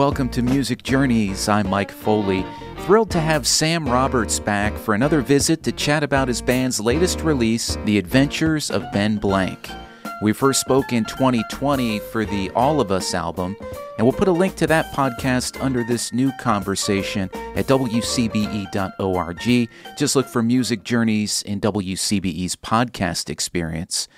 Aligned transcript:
welcome 0.00 0.30
to 0.30 0.40
Music 0.40 0.82
Journeys. 0.82 1.46
I'm 1.46 1.68
Mike 1.68 1.90
Foley. 1.90 2.42
Thrilled 2.86 3.10
to 3.10 3.20
have 3.20 3.46
Sam 3.46 3.86
Roberts 3.86 4.40
back 4.40 4.74
for 4.78 4.94
another 4.94 5.20
visit 5.20 5.62
to 5.64 5.72
chat 5.72 6.02
about 6.02 6.26
his 6.26 6.40
band's 6.40 6.80
latest 6.80 7.20
release, 7.20 7.76
The 7.84 7.98
Adventures 7.98 8.70
of 8.70 8.90
Ben 8.92 9.18
Blank. 9.18 9.68
We 10.22 10.32
first 10.32 10.62
spoke 10.62 10.94
in 10.94 11.04
2020 11.04 11.98
for 11.98 12.24
the 12.24 12.48
All 12.52 12.80
of 12.80 12.90
Us 12.90 13.12
album, 13.12 13.54
and 13.98 14.06
we'll 14.06 14.16
put 14.16 14.28
a 14.28 14.32
link 14.32 14.56
to 14.56 14.66
that 14.68 14.90
podcast 14.94 15.62
under 15.62 15.84
this 15.84 16.14
new 16.14 16.32
conversation 16.40 17.28
at 17.54 17.66
WCBE.org. 17.66 19.68
Just 19.98 20.16
look 20.16 20.26
for 20.26 20.42
Music 20.42 20.82
Journeys 20.82 21.42
in 21.42 21.60
WCBE's 21.60 22.56
podcast 22.56 23.28
experience. 23.28 24.08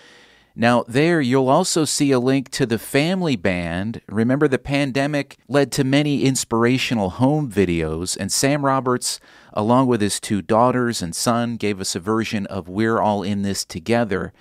Now, 0.54 0.84
there 0.86 1.20
you'll 1.20 1.48
also 1.48 1.86
see 1.86 2.12
a 2.12 2.18
link 2.18 2.50
to 2.50 2.66
the 2.66 2.78
family 2.78 3.36
band. 3.36 4.02
Remember, 4.06 4.48
the 4.48 4.58
pandemic 4.58 5.38
led 5.48 5.72
to 5.72 5.84
many 5.84 6.24
inspirational 6.24 7.10
home 7.10 7.50
videos, 7.50 8.16
and 8.18 8.30
Sam 8.30 8.64
Roberts, 8.64 9.18
along 9.54 9.86
with 9.86 10.02
his 10.02 10.20
two 10.20 10.42
daughters 10.42 11.00
and 11.00 11.16
son, 11.16 11.56
gave 11.56 11.80
us 11.80 11.96
a 11.96 12.00
version 12.00 12.46
of 12.46 12.68
We're 12.68 13.00
All 13.00 13.22
in 13.22 13.42
This 13.42 13.64
Together. 13.64 14.34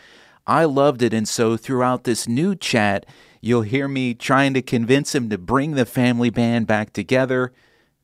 I 0.46 0.66
loved 0.66 1.02
it, 1.02 1.14
and 1.14 1.28
so 1.28 1.56
throughout 1.56 2.04
this 2.04 2.28
new 2.28 2.56
chat, 2.56 3.06
you'll 3.40 3.62
hear 3.62 3.88
me 3.88 4.14
trying 4.14 4.54
to 4.56 4.62
convince 4.62 5.16
him 5.16 5.30
to 5.30 5.38
bring 5.38 5.76
the 5.76 5.86
family 5.86 6.30
band 6.30 6.68
back 6.68 6.92
together. 6.92 7.54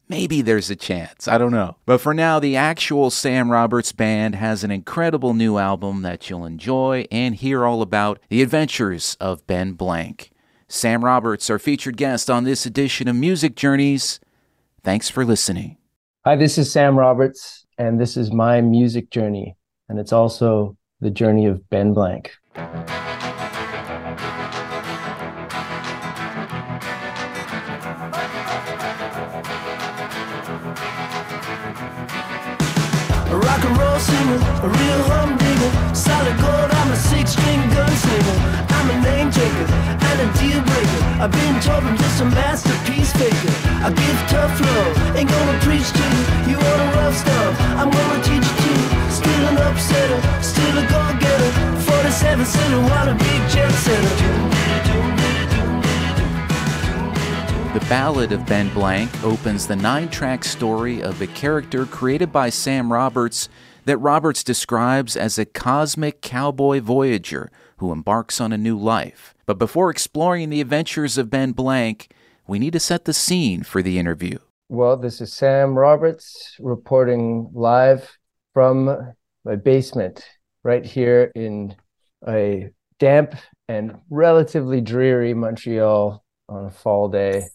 Maybe 0.09 0.41
there's 0.41 0.69
a 0.69 0.75
chance. 0.75 1.27
I 1.27 1.37
don't 1.37 1.51
know. 1.51 1.75
But 1.85 1.99
for 1.99 2.13
now, 2.13 2.39
the 2.39 2.55
actual 2.55 3.09
Sam 3.09 3.51
Roberts 3.51 3.91
Band 3.91 4.35
has 4.35 4.63
an 4.63 4.71
incredible 4.71 5.33
new 5.33 5.57
album 5.57 6.01
that 6.03 6.29
you'll 6.29 6.45
enjoy 6.45 7.05
and 7.11 7.35
hear 7.35 7.65
all 7.65 7.81
about 7.81 8.19
the 8.29 8.41
adventures 8.41 9.17
of 9.19 9.45
Ben 9.47 9.73
Blank. 9.73 10.31
Sam 10.69 11.03
Roberts, 11.03 11.49
our 11.49 11.59
featured 11.59 11.97
guest 11.97 12.29
on 12.29 12.45
this 12.45 12.65
edition 12.65 13.07
of 13.07 13.15
Music 13.17 13.55
Journeys. 13.55 14.19
Thanks 14.83 15.09
for 15.09 15.25
listening. 15.25 15.77
Hi, 16.25 16.35
this 16.35 16.57
is 16.57 16.71
Sam 16.71 16.97
Roberts, 16.97 17.65
and 17.77 17.99
this 17.99 18.15
is 18.15 18.31
my 18.31 18.61
music 18.61 19.09
journey. 19.09 19.55
And 19.89 19.99
it's 19.99 20.13
also 20.13 20.77
the 21.01 21.09
journey 21.09 21.45
of 21.45 21.69
Ben 21.69 21.93
Blank. 21.93 22.31
Rock 33.57 33.69
and 33.69 33.77
roll 33.77 33.99
singer, 33.99 34.39
a 34.63 34.67
real 34.67 35.01
humdinger. 35.09 35.95
Solid 35.95 36.37
gold, 36.37 36.69
I'm 36.71 36.91
a 36.91 36.95
six 36.95 37.31
string 37.31 37.61
gunslinger. 37.73 38.37
I'm 38.69 38.89
a 38.89 38.97
name 39.01 39.31
taker 39.31 39.67
and 40.09 40.17
a 40.21 40.27
deal 40.37 40.61
breaker. 40.61 41.01
I've 41.21 41.31
been 41.31 41.59
told 41.61 41.83
I'm 41.83 41.97
just 41.97 42.21
a 42.21 42.25
masterpiece 42.25 43.11
faker. 43.13 43.53
I 43.81 43.89
give 43.89 44.17
tough 44.29 44.59
love, 44.61 45.15
ain't 45.15 45.29
gonna 45.29 45.59
preach 45.65 45.89
to 45.91 46.03
you. 46.13 46.53
You 46.53 46.57
want 46.57 46.81
a 46.81 46.89
rough 46.97 47.17
stuff, 47.17 47.53
I'm 47.79 47.89
gonna 47.89 48.23
teach 48.23 48.45
you 48.45 48.57
to. 48.65 48.73
Still 49.11 49.43
an 49.49 49.57
upsetter, 49.67 50.19
still 50.43 50.77
a 50.77 50.85
go 50.93 51.01
getter. 51.19 51.51
47 51.81 52.45
center, 52.45 52.81
want 52.81 53.09
a 53.09 53.15
big 53.15 53.41
jet 53.49 53.71
setter. 53.71 54.57
The 57.73 57.85
Ballad 57.89 58.31
of 58.31 58.45
Ben 58.45 58.73
Blank 58.73 59.23
opens 59.23 59.67
the 59.67 59.75
nine 59.75 60.09
track 60.09 60.43
story 60.45 61.03
of 61.03 61.21
a 61.21 61.27
character 61.27 61.85
created 61.85 62.31
by 62.31 62.49
Sam 62.49 62.91
Roberts 62.91 63.49
that 63.85 63.97
Roberts 63.97 64.43
describes 64.43 65.15
as 65.15 65.37
a 65.37 65.45
cosmic 65.45 66.21
cowboy 66.21 66.79
voyager 66.79 67.51
who 67.77 67.91
embarks 67.91 68.41
on 68.41 68.51
a 68.51 68.57
new 68.57 68.77
life. 68.77 69.35
But 69.45 69.59
before 69.59 69.91
exploring 69.91 70.49
the 70.49 70.61
adventures 70.61 71.17
of 71.17 71.29
Ben 71.29 71.51
Blank, 71.51 72.09
we 72.47 72.57
need 72.57 72.73
to 72.73 72.79
set 72.79 73.05
the 73.05 73.13
scene 73.13 73.63
for 73.63 73.83
the 73.83 73.99
interview. 73.99 74.39
Well, 74.69 74.97
this 74.97 75.21
is 75.21 75.33
Sam 75.33 75.77
Roberts 75.77 76.55
reporting 76.59 77.51
live 77.53 78.17
from 78.53 79.13
my 79.43 79.55
basement 79.55 80.23
right 80.63 80.85
here 80.85 81.31
in 81.35 81.75
a 82.27 82.69
damp 82.97 83.35
and 83.67 83.99
relatively 84.09 84.81
dreary 84.81 85.33
Montreal 85.33 86.23
on 86.49 86.65
a 86.65 86.71
fall 86.71 87.09
day. 87.09 87.47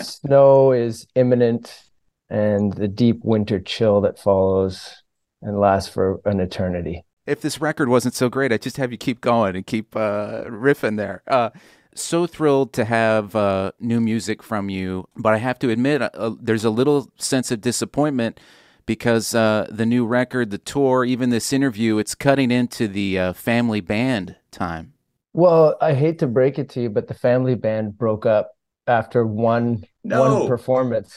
Snow 0.00 0.72
is 0.72 1.06
imminent, 1.14 1.82
and 2.28 2.72
the 2.72 2.88
deep 2.88 3.24
winter 3.24 3.60
chill 3.60 4.00
that 4.02 4.18
follows 4.18 5.02
and 5.42 5.58
lasts 5.58 5.92
for 5.92 6.20
an 6.24 6.40
eternity. 6.40 7.04
If 7.26 7.40
this 7.40 7.60
record 7.60 7.88
wasn't 7.88 8.14
so 8.14 8.28
great, 8.28 8.52
I'd 8.52 8.62
just 8.62 8.76
have 8.76 8.92
you 8.92 8.98
keep 8.98 9.20
going 9.20 9.56
and 9.56 9.66
keep 9.66 9.96
uh, 9.96 10.44
riffing 10.44 10.96
there. 10.96 11.22
Uh, 11.26 11.50
so 11.94 12.26
thrilled 12.26 12.72
to 12.74 12.84
have 12.84 13.34
uh, 13.34 13.72
new 13.80 14.00
music 14.00 14.42
from 14.42 14.68
you, 14.68 15.08
but 15.16 15.34
I 15.34 15.38
have 15.38 15.58
to 15.60 15.70
admit, 15.70 16.02
uh, 16.02 16.34
there's 16.40 16.64
a 16.64 16.70
little 16.70 17.10
sense 17.16 17.50
of 17.50 17.60
disappointment 17.60 18.38
because 18.84 19.34
uh, 19.34 19.66
the 19.70 19.86
new 19.86 20.06
record, 20.06 20.50
the 20.50 20.58
tour, 20.58 21.04
even 21.04 21.30
this 21.30 21.52
interview, 21.52 21.98
it's 21.98 22.14
cutting 22.14 22.50
into 22.50 22.86
the 22.86 23.18
uh, 23.18 23.32
family 23.32 23.80
band 23.80 24.36
time. 24.50 24.92
Well, 25.36 25.76
I 25.82 25.92
hate 25.92 26.20
to 26.20 26.26
break 26.26 26.58
it 26.58 26.70
to 26.70 26.80
you, 26.80 26.88
but 26.88 27.08
the 27.08 27.14
family 27.14 27.56
band 27.56 27.98
broke 27.98 28.24
up 28.24 28.52
after 28.86 29.26
one 29.26 29.84
No. 30.02 30.38
one 30.38 30.48
performance. 30.48 31.14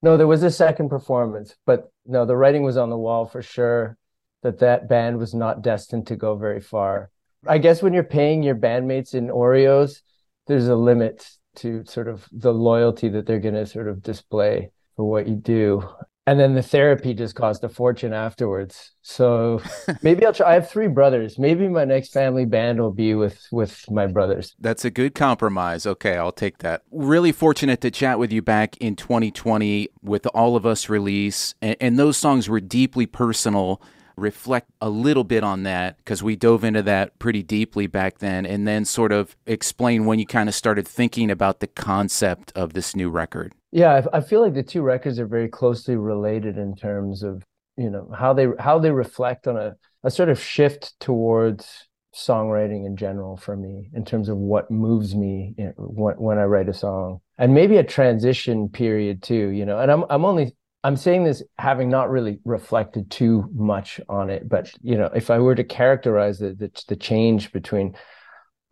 No, 0.00 0.16
there 0.16 0.26
was 0.26 0.42
a 0.42 0.50
second 0.50 0.88
performance, 0.88 1.54
but 1.66 1.92
no, 2.06 2.24
the 2.24 2.38
writing 2.38 2.62
was 2.62 2.78
on 2.78 2.88
the 2.88 2.96
wall 2.96 3.26
for 3.26 3.42
sure 3.42 3.98
that 4.42 4.60
that 4.60 4.88
band 4.88 5.18
was 5.18 5.34
not 5.34 5.60
destined 5.60 6.06
to 6.06 6.16
go 6.16 6.36
very 6.36 6.62
far. 6.62 7.10
I 7.46 7.58
guess 7.58 7.82
when 7.82 7.92
you're 7.92 8.02
paying 8.02 8.42
your 8.42 8.54
bandmates 8.54 9.14
in 9.14 9.28
Oreos, 9.28 10.00
there's 10.46 10.68
a 10.68 10.74
limit 10.74 11.28
to 11.56 11.84
sort 11.84 12.08
of 12.08 12.26
the 12.32 12.54
loyalty 12.54 13.10
that 13.10 13.26
they're 13.26 13.40
going 13.40 13.56
to 13.56 13.66
sort 13.66 13.88
of 13.88 14.02
display 14.02 14.70
for 14.96 15.04
what 15.04 15.28
you 15.28 15.34
do. 15.36 15.86
And 16.30 16.38
then 16.38 16.54
the 16.54 16.62
therapy 16.62 17.12
just 17.12 17.34
cost 17.34 17.64
a 17.64 17.68
fortune 17.68 18.12
afterwards. 18.12 18.92
So 19.02 19.60
maybe 20.02 20.24
I'll 20.24 20.32
try. 20.32 20.50
I 20.50 20.54
have 20.54 20.70
three 20.70 20.86
brothers. 20.86 21.40
Maybe 21.40 21.66
my 21.66 21.84
next 21.84 22.12
family 22.12 22.44
band 22.44 22.78
will 22.78 22.92
be 22.92 23.16
with 23.16 23.48
with 23.50 23.84
my 23.90 24.06
brothers. 24.06 24.54
That's 24.60 24.84
a 24.84 24.90
good 24.90 25.16
compromise. 25.16 25.86
Okay, 25.86 26.16
I'll 26.16 26.30
take 26.30 26.58
that. 26.58 26.84
Really 26.92 27.32
fortunate 27.32 27.80
to 27.80 27.90
chat 27.90 28.20
with 28.20 28.32
you 28.32 28.42
back 28.42 28.76
in 28.76 28.94
2020 28.94 29.88
with 30.02 30.24
All 30.28 30.54
of 30.54 30.64
Us 30.64 30.88
release. 30.88 31.56
And, 31.60 31.76
and 31.80 31.98
those 31.98 32.16
songs 32.16 32.48
were 32.48 32.60
deeply 32.60 33.06
personal. 33.06 33.82
Reflect 34.14 34.70
a 34.80 34.88
little 34.88 35.24
bit 35.24 35.42
on 35.42 35.64
that 35.64 35.96
because 35.96 36.22
we 36.22 36.36
dove 36.36 36.62
into 36.62 36.82
that 36.84 37.18
pretty 37.18 37.42
deeply 37.42 37.88
back 37.88 38.18
then. 38.18 38.46
And 38.46 38.68
then 38.68 38.84
sort 38.84 39.10
of 39.10 39.34
explain 39.46 40.04
when 40.04 40.20
you 40.20 40.26
kind 40.26 40.48
of 40.48 40.54
started 40.54 40.86
thinking 40.86 41.28
about 41.28 41.58
the 41.58 41.66
concept 41.66 42.52
of 42.54 42.72
this 42.74 42.94
new 42.94 43.10
record. 43.10 43.52
Yeah, 43.72 44.02
I, 44.12 44.18
I 44.18 44.20
feel 44.20 44.40
like 44.40 44.54
the 44.54 44.62
two 44.62 44.82
records 44.82 45.18
are 45.18 45.26
very 45.26 45.48
closely 45.48 45.96
related 45.96 46.58
in 46.58 46.74
terms 46.74 47.22
of 47.22 47.44
you 47.76 47.88
know 47.88 48.10
how 48.16 48.32
they 48.32 48.48
how 48.58 48.78
they 48.78 48.90
reflect 48.90 49.46
on 49.46 49.56
a 49.56 49.76
a 50.02 50.10
sort 50.10 50.28
of 50.28 50.40
shift 50.40 50.98
towards 51.00 51.86
songwriting 52.14 52.84
in 52.84 52.96
general 52.96 53.36
for 53.36 53.56
me 53.56 53.88
in 53.94 54.04
terms 54.04 54.28
of 54.28 54.36
what 54.36 54.70
moves 54.70 55.14
me 55.14 55.54
you 55.56 55.66
know, 55.66 55.72
when 55.76 56.16
when 56.16 56.38
I 56.38 56.44
write 56.44 56.68
a 56.68 56.74
song 56.74 57.20
and 57.38 57.54
maybe 57.54 57.76
a 57.76 57.84
transition 57.84 58.68
period 58.68 59.22
too 59.22 59.48
you 59.50 59.64
know 59.64 59.78
and 59.78 59.90
I'm 59.90 60.04
I'm 60.10 60.24
only 60.24 60.56
I'm 60.82 60.96
saying 60.96 61.24
this 61.24 61.42
having 61.58 61.88
not 61.88 62.10
really 62.10 62.40
reflected 62.44 63.10
too 63.10 63.48
much 63.54 64.00
on 64.08 64.28
it 64.28 64.48
but 64.48 64.72
you 64.82 64.98
know 64.98 65.06
if 65.14 65.30
I 65.30 65.38
were 65.38 65.54
to 65.54 65.64
characterize 65.64 66.40
the 66.40 66.54
the, 66.54 66.70
the 66.88 66.96
change 66.96 67.52
between 67.52 67.94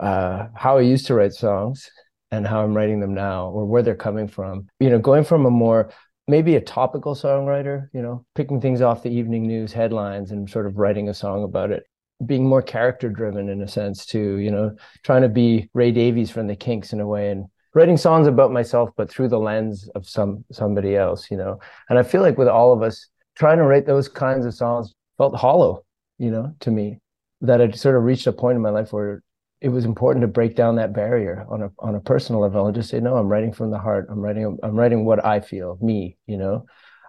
uh, 0.00 0.48
how 0.54 0.78
I 0.78 0.82
used 0.82 1.06
to 1.06 1.14
write 1.14 1.32
songs 1.32 1.88
and 2.30 2.46
how 2.46 2.62
I'm 2.62 2.76
writing 2.76 3.00
them 3.00 3.14
now 3.14 3.48
or 3.48 3.64
where 3.64 3.82
they're 3.82 3.94
coming 3.94 4.28
from. 4.28 4.68
You 4.80 4.90
know, 4.90 4.98
going 4.98 5.24
from 5.24 5.46
a 5.46 5.50
more 5.50 5.90
maybe 6.26 6.56
a 6.56 6.60
topical 6.60 7.14
songwriter, 7.14 7.88
you 7.92 8.02
know, 8.02 8.24
picking 8.34 8.60
things 8.60 8.82
off 8.82 9.02
the 9.02 9.10
evening 9.10 9.46
news 9.46 9.72
headlines 9.72 10.30
and 10.30 10.48
sort 10.48 10.66
of 10.66 10.76
writing 10.76 11.08
a 11.08 11.14
song 11.14 11.42
about 11.42 11.70
it, 11.70 11.84
being 12.26 12.46
more 12.46 12.60
character 12.60 13.08
driven 13.08 13.48
in 13.48 13.62
a 13.62 13.68
sense 13.68 14.04
too, 14.04 14.36
you 14.36 14.50
know, 14.50 14.76
trying 15.02 15.22
to 15.22 15.28
be 15.28 15.70
Ray 15.72 15.90
Davies 15.90 16.30
from 16.30 16.46
the 16.46 16.54
Kinks 16.54 16.92
in 16.92 17.00
a 17.00 17.06
way 17.06 17.30
and 17.30 17.46
writing 17.74 17.96
songs 17.96 18.26
about 18.26 18.52
myself 18.52 18.90
but 18.96 19.10
through 19.10 19.28
the 19.28 19.38
lens 19.38 19.88
of 19.94 20.06
some 20.06 20.44
somebody 20.52 20.96
else, 20.96 21.30
you 21.30 21.36
know. 21.36 21.58
And 21.88 21.98
I 21.98 22.02
feel 22.02 22.20
like 22.20 22.36
with 22.36 22.48
all 22.48 22.72
of 22.72 22.82
us 22.82 23.08
trying 23.34 23.58
to 23.58 23.64
write 23.64 23.86
those 23.86 24.08
kinds 24.08 24.44
of 24.44 24.54
songs 24.54 24.94
felt 25.16 25.34
hollow, 25.34 25.84
you 26.18 26.30
know, 26.30 26.54
to 26.60 26.70
me 26.70 26.98
that 27.40 27.60
I'd 27.60 27.78
sort 27.78 27.96
of 27.96 28.02
reached 28.02 28.26
a 28.26 28.32
point 28.32 28.56
in 28.56 28.62
my 28.62 28.70
life 28.70 28.92
where 28.92 29.22
it 29.60 29.70
was 29.70 29.84
important 29.84 30.22
to 30.22 30.28
break 30.28 30.54
down 30.54 30.76
that 30.76 30.92
barrier 30.92 31.44
on 31.48 31.62
a 31.62 31.70
on 31.78 31.94
a 31.94 32.00
personal 32.00 32.40
level 32.40 32.66
and 32.66 32.74
just 32.74 32.90
say 32.90 33.00
no 33.00 33.16
i'm 33.16 33.28
writing 33.28 33.52
from 33.52 33.70
the 33.70 33.78
heart. 33.78 34.06
I'm 34.10 34.20
writing 34.20 34.58
i'm 34.62 34.76
writing 34.76 35.04
what 35.04 35.24
i 35.24 35.40
feel 35.40 35.78
me 35.80 36.16
you 36.26 36.36
know 36.36 36.66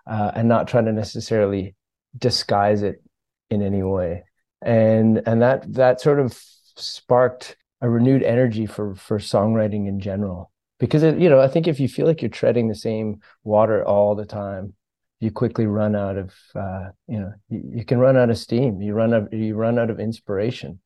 uh, 0.10 0.32
and 0.34 0.50
not 0.50 0.68
trying 0.68 0.86
to 0.86 0.92
necessarily 0.92 1.76
disguise 2.18 2.82
it 2.82 3.02
in 3.50 3.62
any 3.62 3.84
way. 3.84 4.24
And 4.62 5.22
and 5.26 5.42
that 5.42 5.72
that 5.74 6.02
sort 6.02 6.20
of 6.20 6.34
sparked 6.76 7.56
a 7.82 7.90
renewed 7.90 8.24
energy 8.24 8.66
for 8.66 8.96
for 8.96 9.20
songwriting 9.20 9.88
in 9.88 10.00
general. 10.00 10.52
Because 10.80 11.04
it, 11.04 11.20
you 11.20 11.30
know 11.30 11.40
i 11.40 11.48
think 11.48 11.68
if 11.68 11.80
you 11.80 11.88
feel 11.88 12.08
like 12.08 12.22
you're 12.22 12.30
treading 12.30 12.68
the 12.68 12.76
same 12.76 13.20
water 13.44 13.86
all 13.86 14.16
the 14.16 14.26
time 14.26 14.74
you 15.20 15.30
quickly 15.30 15.66
run 15.66 15.94
out 15.94 16.18
of 16.18 16.34
uh, 16.56 16.90
you 17.08 17.20
know 17.20 17.34
you, 17.50 17.72
you 17.76 17.86
can 17.86 18.00
run 18.00 18.18
out 18.18 18.30
of 18.30 18.38
steam. 18.38 18.82
You 18.82 18.94
run 18.94 19.14
out 19.14 19.32
you 19.34 19.56
run 19.56 19.78
out 19.78 19.90
of 19.90 20.00
inspiration 20.00 20.80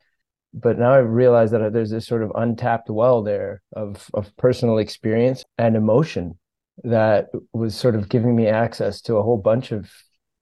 but 0.53 0.77
now 0.77 0.93
I 0.93 0.99
realize 0.99 1.51
that 1.51 1.73
there's 1.73 1.91
this 1.91 2.07
sort 2.07 2.23
of 2.23 2.31
untapped 2.35 2.89
well 2.89 3.23
there 3.23 3.61
of 3.73 4.09
of 4.13 4.35
personal 4.37 4.77
experience 4.77 5.43
and 5.57 5.75
emotion 5.75 6.37
that 6.83 7.29
was 7.53 7.75
sort 7.75 7.95
of 7.95 8.09
giving 8.09 8.35
me 8.35 8.47
access 8.47 9.01
to 9.01 9.15
a 9.15 9.23
whole 9.23 9.37
bunch 9.37 9.71
of 9.71 9.91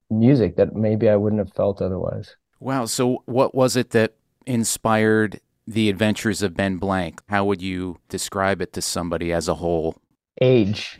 music 0.09 0.57
that 0.57 0.75
maybe 0.75 1.09
I 1.09 1.15
wouldn't 1.15 1.39
have 1.39 1.53
felt 1.53 1.81
otherwise. 1.81 2.35
Wow. 2.59 2.85
So, 2.85 3.23
what 3.25 3.55
was 3.55 3.75
it 3.75 3.91
that 3.91 4.15
inspired 4.45 5.39
the 5.65 5.89
adventures 5.89 6.41
of 6.41 6.55
Ben 6.55 6.77
Blank? 6.77 7.21
How 7.29 7.45
would 7.45 7.61
you 7.61 7.97
describe 8.09 8.61
it 8.61 8.73
to 8.73 8.81
somebody 8.81 9.33
as 9.33 9.47
a 9.47 9.55
whole? 9.55 9.95
Age, 10.41 10.99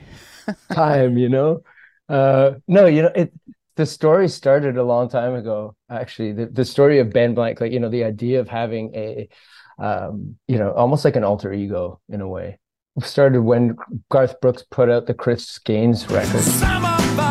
time, 0.72 1.18
you 1.18 1.30
know? 1.30 1.64
Uh, 2.10 2.54
no, 2.68 2.86
you 2.86 3.04
know, 3.04 3.12
it, 3.16 3.32
the 3.76 3.86
story 3.86 4.28
started 4.28 4.78
a 4.78 4.84
long 4.84 5.10
time 5.10 5.36
ago, 5.36 5.76
actually. 5.90 6.34
The, 6.34 6.46
the 6.48 6.66
story 6.66 7.00
of 7.00 7.12
Ben 7.12 7.34
Blank, 7.34 7.62
like, 7.62 7.72
you 7.72 7.80
know, 7.80 7.90
the 7.90 8.04
idea 8.04 8.40
of 8.40 8.50
having 8.50 8.94
a, 8.96 9.30
um, 9.80 10.38
you 10.48 10.58
know, 10.58 10.72
almost 10.74 11.06
like 11.06 11.16
an 11.16 11.24
alter 11.24 11.54
ego 11.54 12.00
in 12.10 12.22
a 12.22 12.28
way, 12.28 12.60
started 13.02 13.42
when 13.42 13.78
Garth 14.10 14.40
Brooks 14.42 14.64
put 14.70 14.90
out 14.90 15.08
the 15.08 15.14
Chris 15.14 15.58
Gaines 15.60 16.10
record. 16.10 17.31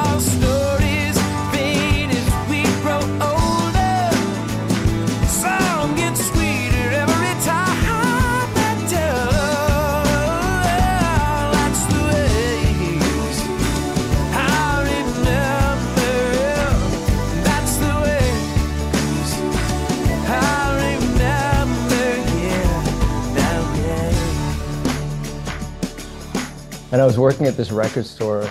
And 27.00 27.04
I 27.04 27.06
was 27.06 27.18
working 27.18 27.46
at 27.46 27.56
this 27.56 27.70
record 27.70 28.04
store 28.04 28.42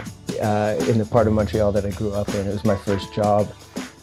uh, 0.41 0.75
in 0.87 0.97
the 0.97 1.07
part 1.07 1.27
of 1.27 1.33
Montreal 1.33 1.71
that 1.71 1.85
I 1.85 1.91
grew 1.91 2.13
up 2.13 2.29
in. 2.29 2.47
It 2.47 2.51
was 2.51 2.65
my 2.65 2.75
first 2.75 3.13
job. 3.13 3.53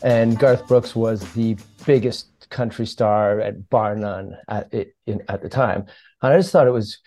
And 0.04 0.38
Garth 0.38 0.69
Brooks 0.69 0.94
was 0.94 1.20
the 1.32 1.56
biggest 1.84 2.28
country 2.48 2.87
star 2.87 3.40
at 3.40 3.69
bar 3.70 3.96
none 3.96 4.37
at 4.48 4.72
it 4.72 4.94
in, 5.08 5.20
at 5.28 5.43
the 5.43 5.48
time. 5.48 5.87
And 6.22 6.32
I 6.32 6.37
just 6.37 6.52
thought 6.52 6.69
it 6.69 6.70
was 6.70 7.00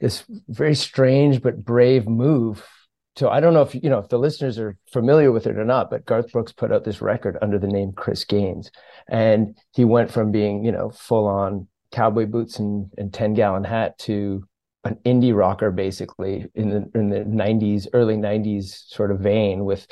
this 0.00 0.24
very 0.48 0.74
strange 0.74 1.42
but 1.42 1.62
brave 1.62 2.08
move. 2.08 2.66
So 3.16 3.28
I 3.28 3.40
don't 3.40 3.52
know 3.52 3.60
if 3.60 3.74
you 3.74 3.90
know 3.90 3.98
if 3.98 4.08
the 4.08 4.18
listeners 4.18 4.58
are 4.58 4.78
familiar 4.90 5.30
with 5.32 5.46
it 5.46 5.58
or 5.58 5.66
not, 5.66 5.90
but 5.90 6.06
Garth 6.06 6.32
Brooks 6.32 6.52
put 6.52 6.72
out 6.72 6.84
this 6.84 7.02
record 7.02 7.36
under 7.42 7.58
the 7.58 7.66
name 7.66 7.92
Chris 7.92 8.24
Gaines, 8.24 8.70
and 9.06 9.54
he 9.72 9.84
went 9.84 10.10
from 10.10 10.32
being 10.32 10.64
you 10.64 10.72
know 10.72 10.88
full 10.88 11.26
on 11.26 11.68
cowboy 11.92 12.24
boots 12.24 12.58
and, 12.58 12.90
and 12.96 13.12
10 13.12 13.34
gallon 13.34 13.64
hat 13.64 13.98
to 13.98 14.48
an 14.86 14.98
indie 15.04 15.36
rocker 15.36 15.70
basically 15.70 16.46
in 16.54 16.70
the 16.70 16.90
in 16.98 17.08
the 17.10 17.20
90s 17.20 17.86
early 17.92 18.16
90s 18.16 18.88
sort 18.88 19.10
of 19.10 19.20
vein 19.20 19.64
with 19.64 19.86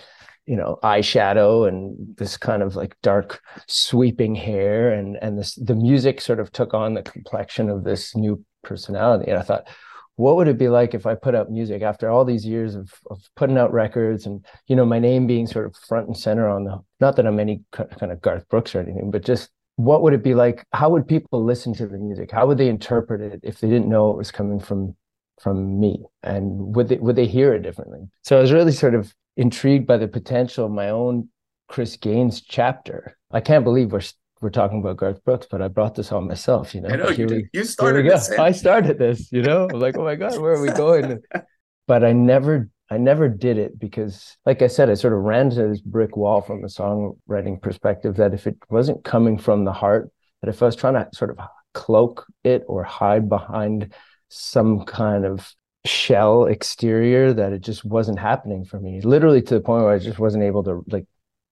you 0.46 0.56
know 0.56 0.78
eyeshadow 0.82 1.66
and 1.68 1.96
this 2.16 2.36
kind 2.36 2.62
of 2.62 2.76
like 2.76 2.96
dark 3.02 3.40
sweeping 3.66 4.34
hair. 4.34 4.92
And 4.92 5.16
and 5.22 5.38
this 5.38 5.54
the 5.56 5.74
music 5.74 6.20
sort 6.20 6.40
of 6.40 6.52
took 6.52 6.74
on 6.74 6.94
the 6.94 7.02
complexion 7.02 7.68
of 7.70 7.84
this 7.84 8.14
new 8.14 8.44
personality. 8.62 9.30
And 9.30 9.38
i 9.38 9.42
thought 9.42 9.68
what 10.16 10.36
would 10.36 10.48
it 10.48 10.58
be 10.58 10.68
like 10.68 10.94
if 10.94 11.06
i 11.06 11.14
put 11.14 11.34
out 11.34 11.50
music 11.50 11.82
after 11.82 12.08
all 12.08 12.24
these 12.24 12.46
years 12.46 12.74
of, 12.74 12.92
of 13.10 13.20
putting 13.36 13.58
out 13.58 13.72
records 13.72 14.26
and 14.26 14.44
you 14.68 14.76
know 14.76 14.86
my 14.86 14.98
name 14.98 15.26
being 15.26 15.46
sort 15.46 15.66
of 15.66 15.74
front 15.76 16.06
and 16.06 16.16
center 16.16 16.48
on 16.48 16.64
the 16.64 16.78
not 17.00 17.16
that 17.16 17.26
i'm 17.26 17.40
any 17.40 17.62
kind 17.72 18.12
of 18.12 18.20
garth 18.20 18.48
brooks 18.48 18.74
or 18.74 18.80
anything 18.80 19.10
but 19.10 19.24
just 19.24 19.50
what 19.76 20.02
would 20.02 20.14
it 20.14 20.22
be 20.22 20.34
like? 20.34 20.64
How 20.72 20.88
would 20.90 21.06
people 21.06 21.44
listen 21.44 21.74
to 21.74 21.86
the 21.86 21.98
music? 21.98 22.30
How 22.30 22.46
would 22.46 22.58
they 22.58 22.68
interpret 22.68 23.20
it 23.20 23.40
if 23.42 23.60
they 23.60 23.68
didn't 23.68 23.88
know 23.88 24.10
it 24.10 24.16
was 24.16 24.30
coming 24.30 24.60
from 24.60 24.96
from 25.40 25.80
me? 25.80 26.04
And 26.22 26.76
would 26.76 26.88
they 26.88 26.96
would 26.96 27.16
they 27.16 27.26
hear 27.26 27.54
it 27.54 27.62
differently? 27.62 28.08
So 28.22 28.38
i 28.38 28.40
was 28.40 28.52
really 28.52 28.72
sort 28.72 28.94
of 28.94 29.12
intrigued 29.36 29.86
by 29.86 29.96
the 29.96 30.08
potential 30.08 30.66
of 30.66 30.72
my 30.72 30.90
own 30.90 31.28
chris 31.68 31.96
gaines 31.96 32.40
chapter. 32.40 33.16
I 33.32 33.40
can't 33.40 33.64
believe 33.64 33.92
we're 33.92 34.02
we're 34.40 34.50
talking 34.50 34.80
about 34.80 34.98
garth 34.98 35.24
brooks 35.24 35.46
but 35.50 35.62
i 35.62 35.68
brought 35.68 35.94
this 35.94 36.12
on 36.12 36.28
myself 36.28 36.74
you 36.74 36.82
know, 36.82 36.90
I 36.90 36.96
know 36.96 37.08
you, 37.08 37.26
we, 37.26 37.48
you 37.54 37.64
started 37.64 38.04
this 38.04 38.30
eh? 38.30 38.42
i 38.42 38.52
started 38.52 38.98
this 38.98 39.32
you 39.32 39.40
know? 39.40 39.66
I'm 39.72 39.80
like 39.80 39.96
oh 39.96 40.04
my 40.04 40.16
god 40.16 40.38
where 40.38 40.52
are 40.52 40.62
we 40.62 40.70
going? 40.70 41.22
But 41.86 42.02
i 42.02 42.12
never 42.12 42.68
I 42.90 42.98
never 42.98 43.28
did 43.28 43.58
it 43.58 43.78
because, 43.78 44.36
like 44.44 44.62
I 44.62 44.66
said, 44.66 44.90
I 44.90 44.94
sort 44.94 45.14
of 45.14 45.20
ran 45.20 45.50
to 45.50 45.68
this 45.68 45.80
brick 45.80 46.16
wall 46.16 46.40
from 46.40 46.62
a 46.64 46.68
songwriting 46.68 47.60
perspective 47.60 48.16
that 48.16 48.34
if 48.34 48.46
it 48.46 48.56
wasn't 48.68 49.04
coming 49.04 49.38
from 49.38 49.64
the 49.64 49.72
heart, 49.72 50.10
that 50.42 50.50
if 50.50 50.62
I 50.62 50.66
was 50.66 50.76
trying 50.76 50.94
to 50.94 51.08
sort 51.14 51.30
of 51.30 51.38
cloak 51.72 52.26
it 52.44 52.62
or 52.66 52.84
hide 52.84 53.28
behind 53.28 53.94
some 54.28 54.84
kind 54.84 55.24
of 55.24 55.54
shell 55.86 56.44
exterior, 56.44 57.32
that 57.32 57.52
it 57.52 57.60
just 57.62 57.84
wasn't 57.84 58.18
happening 58.18 58.64
for 58.64 58.78
me. 58.78 59.00
Literally 59.00 59.42
to 59.42 59.54
the 59.54 59.60
point 59.60 59.84
where 59.84 59.94
I 59.94 59.98
just 59.98 60.18
wasn't 60.18 60.44
able 60.44 60.64
to, 60.64 60.84
like, 60.88 61.06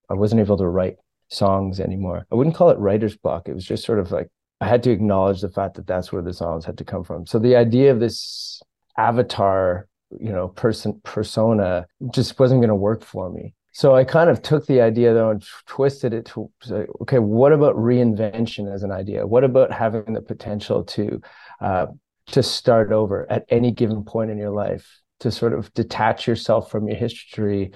I 0.09 0.13
wasn't 0.13 0.41
able 0.41 0.57
to 0.57 0.67
write 0.67 0.95
songs 1.29 1.79
anymore. 1.79 2.25
I 2.31 2.35
wouldn't 2.35 2.55
call 2.55 2.69
it 2.69 2.77
writer's 2.77 3.17
block. 3.17 3.47
It 3.47 3.55
was 3.55 3.65
just 3.65 3.85
sort 3.85 3.99
of 3.99 4.11
like 4.11 4.29
I 4.61 4.67
had 4.67 4.83
to 4.83 4.91
acknowledge 4.91 5.41
the 5.41 5.49
fact 5.49 5.75
that 5.75 5.87
that's 5.87 6.11
where 6.11 6.21
the 6.21 6.33
songs 6.33 6.65
had 6.65 6.77
to 6.77 6.85
come 6.85 7.03
from. 7.03 7.25
So 7.25 7.39
the 7.39 7.55
idea 7.55 7.91
of 7.91 7.99
this 7.99 8.61
avatar 8.97 9.87
you 10.19 10.31
know 10.31 10.49
person 10.49 10.99
persona 11.03 11.85
just 12.13 12.39
wasn't 12.39 12.61
going 12.61 12.69
to 12.69 12.75
work 12.75 13.03
for 13.03 13.31
me. 13.31 13.53
So 13.75 13.95
i 13.95 14.03
kind 14.03 14.29
of 14.29 14.41
took 14.41 14.67
the 14.67 14.81
idea 14.81 15.13
though 15.13 15.31
and 15.31 15.43
twisted 15.65 16.13
it 16.13 16.25
to 16.27 16.51
say 16.61 16.85
okay 17.01 17.19
what 17.19 17.51
about 17.51 17.75
reinvention 17.75 18.73
as 18.73 18.83
an 18.83 18.91
idea? 18.91 19.25
What 19.25 19.43
about 19.43 19.71
having 19.71 20.13
the 20.13 20.21
potential 20.21 20.83
to 20.83 21.21
uh, 21.61 21.87
to 22.27 22.43
start 22.43 22.91
over 22.91 23.29
at 23.31 23.45
any 23.49 23.71
given 23.71 24.03
point 24.03 24.31
in 24.31 24.37
your 24.37 24.51
life 24.51 25.01
to 25.19 25.31
sort 25.31 25.53
of 25.53 25.73
detach 25.73 26.27
yourself 26.27 26.69
from 26.69 26.87
your 26.87 26.97
history 26.97 27.71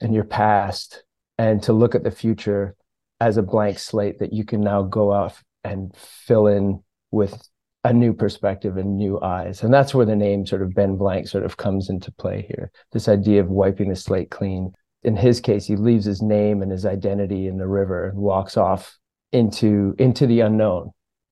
and 0.00 0.14
your 0.14 0.24
past 0.24 1.04
and 1.38 1.62
to 1.62 1.72
look 1.72 1.94
at 1.94 2.02
the 2.02 2.10
future 2.10 2.74
as 3.20 3.36
a 3.36 3.42
blank 3.42 3.78
slate 3.78 4.18
that 4.18 4.32
you 4.32 4.44
can 4.44 4.60
now 4.60 4.82
go 4.82 5.10
off 5.10 5.44
and 5.62 5.94
fill 5.96 6.46
in 6.46 6.82
with 7.10 7.40
a 7.84 7.92
new 7.92 8.12
perspective 8.12 8.76
and 8.76 8.96
new 8.96 9.20
eyes. 9.20 9.62
And 9.62 9.72
that's 9.72 9.94
where 9.94 10.06
the 10.06 10.16
name 10.16 10.46
sort 10.46 10.62
of 10.62 10.74
Ben 10.74 10.96
Blank 10.96 11.28
sort 11.28 11.44
of 11.44 11.56
comes 11.56 11.88
into 11.88 12.12
play 12.12 12.44
here. 12.46 12.70
This 12.92 13.08
idea 13.08 13.40
of 13.40 13.48
wiping 13.48 13.88
the 13.88 13.96
slate 13.96 14.30
clean. 14.30 14.72
In 15.02 15.16
his 15.16 15.40
case, 15.40 15.66
he 15.66 15.76
leaves 15.76 16.04
his 16.04 16.20
name 16.20 16.60
and 16.60 16.70
his 16.70 16.84
identity 16.84 17.46
in 17.46 17.56
the 17.56 17.66
river 17.66 18.08
and 18.08 18.18
walks 18.18 18.56
off 18.56 18.98
into 19.32 19.94
into 19.98 20.26
the 20.26 20.40
unknown 20.40 20.90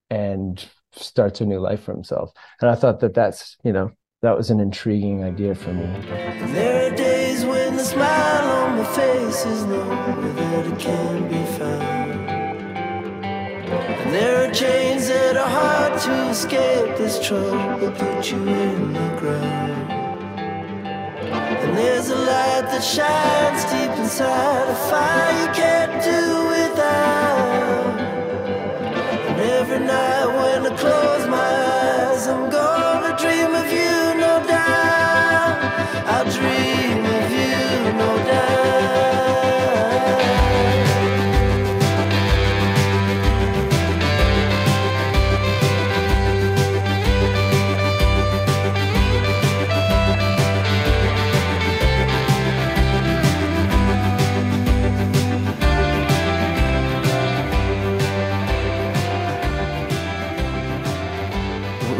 and 0.08 0.64
starts 0.92 1.40
a 1.40 1.46
new 1.46 1.60
life 1.60 1.82
for 1.82 1.92
himself. 1.92 2.30
And 2.60 2.70
I 2.70 2.74
thought 2.74 3.00
that 3.00 3.12
that's, 3.12 3.56
you 3.62 3.72
know, 3.72 3.90
that 4.22 4.36
was 4.36 4.50
an 4.50 4.58
intriguing 4.58 5.22
idea 5.22 5.54
for 5.54 5.72
me. 5.72 5.84
There 6.52 6.90
are 6.90 6.96
days 6.96 7.44
when 7.44 7.76
the 7.76 7.84
smile 7.84 8.50
on 8.50 8.78
my 8.78 8.84
face 8.94 9.44
is 9.44 9.64
nowhere 9.64 10.32
that 10.32 10.66
it 10.66 10.78
can 10.78 11.28
be 11.28 11.44
found. 11.58 12.08
And 13.70 14.14
there 14.14 14.48
are 14.48 14.52
chains 14.52 14.97
are 15.36 15.48
hard 15.48 16.00
to 16.00 16.30
escape. 16.30 16.96
This 16.96 17.18
trouble 17.26 17.90
put 17.92 18.30
you 18.30 18.38
in 18.46 18.92
the 18.92 19.08
ground. 19.20 19.92
And 21.62 21.76
there's 21.76 22.08
a 22.10 22.16
light 22.16 22.66
that 22.72 22.82
shines 22.82 23.64
deep 23.72 23.92
inside, 23.98 24.68
a 24.68 24.74
fire 24.90 25.32
you 25.40 25.48
can't 25.52 26.02
do 26.02 26.22
without. 26.54 28.00
And 29.28 29.40
every 29.40 29.80
night 29.80 30.26
when 30.38 30.72
I 30.72 30.76
close 30.76 31.26
my 31.26 31.36
eyes, 31.36 32.26
I'm 32.26 32.50
gonna 32.50 32.77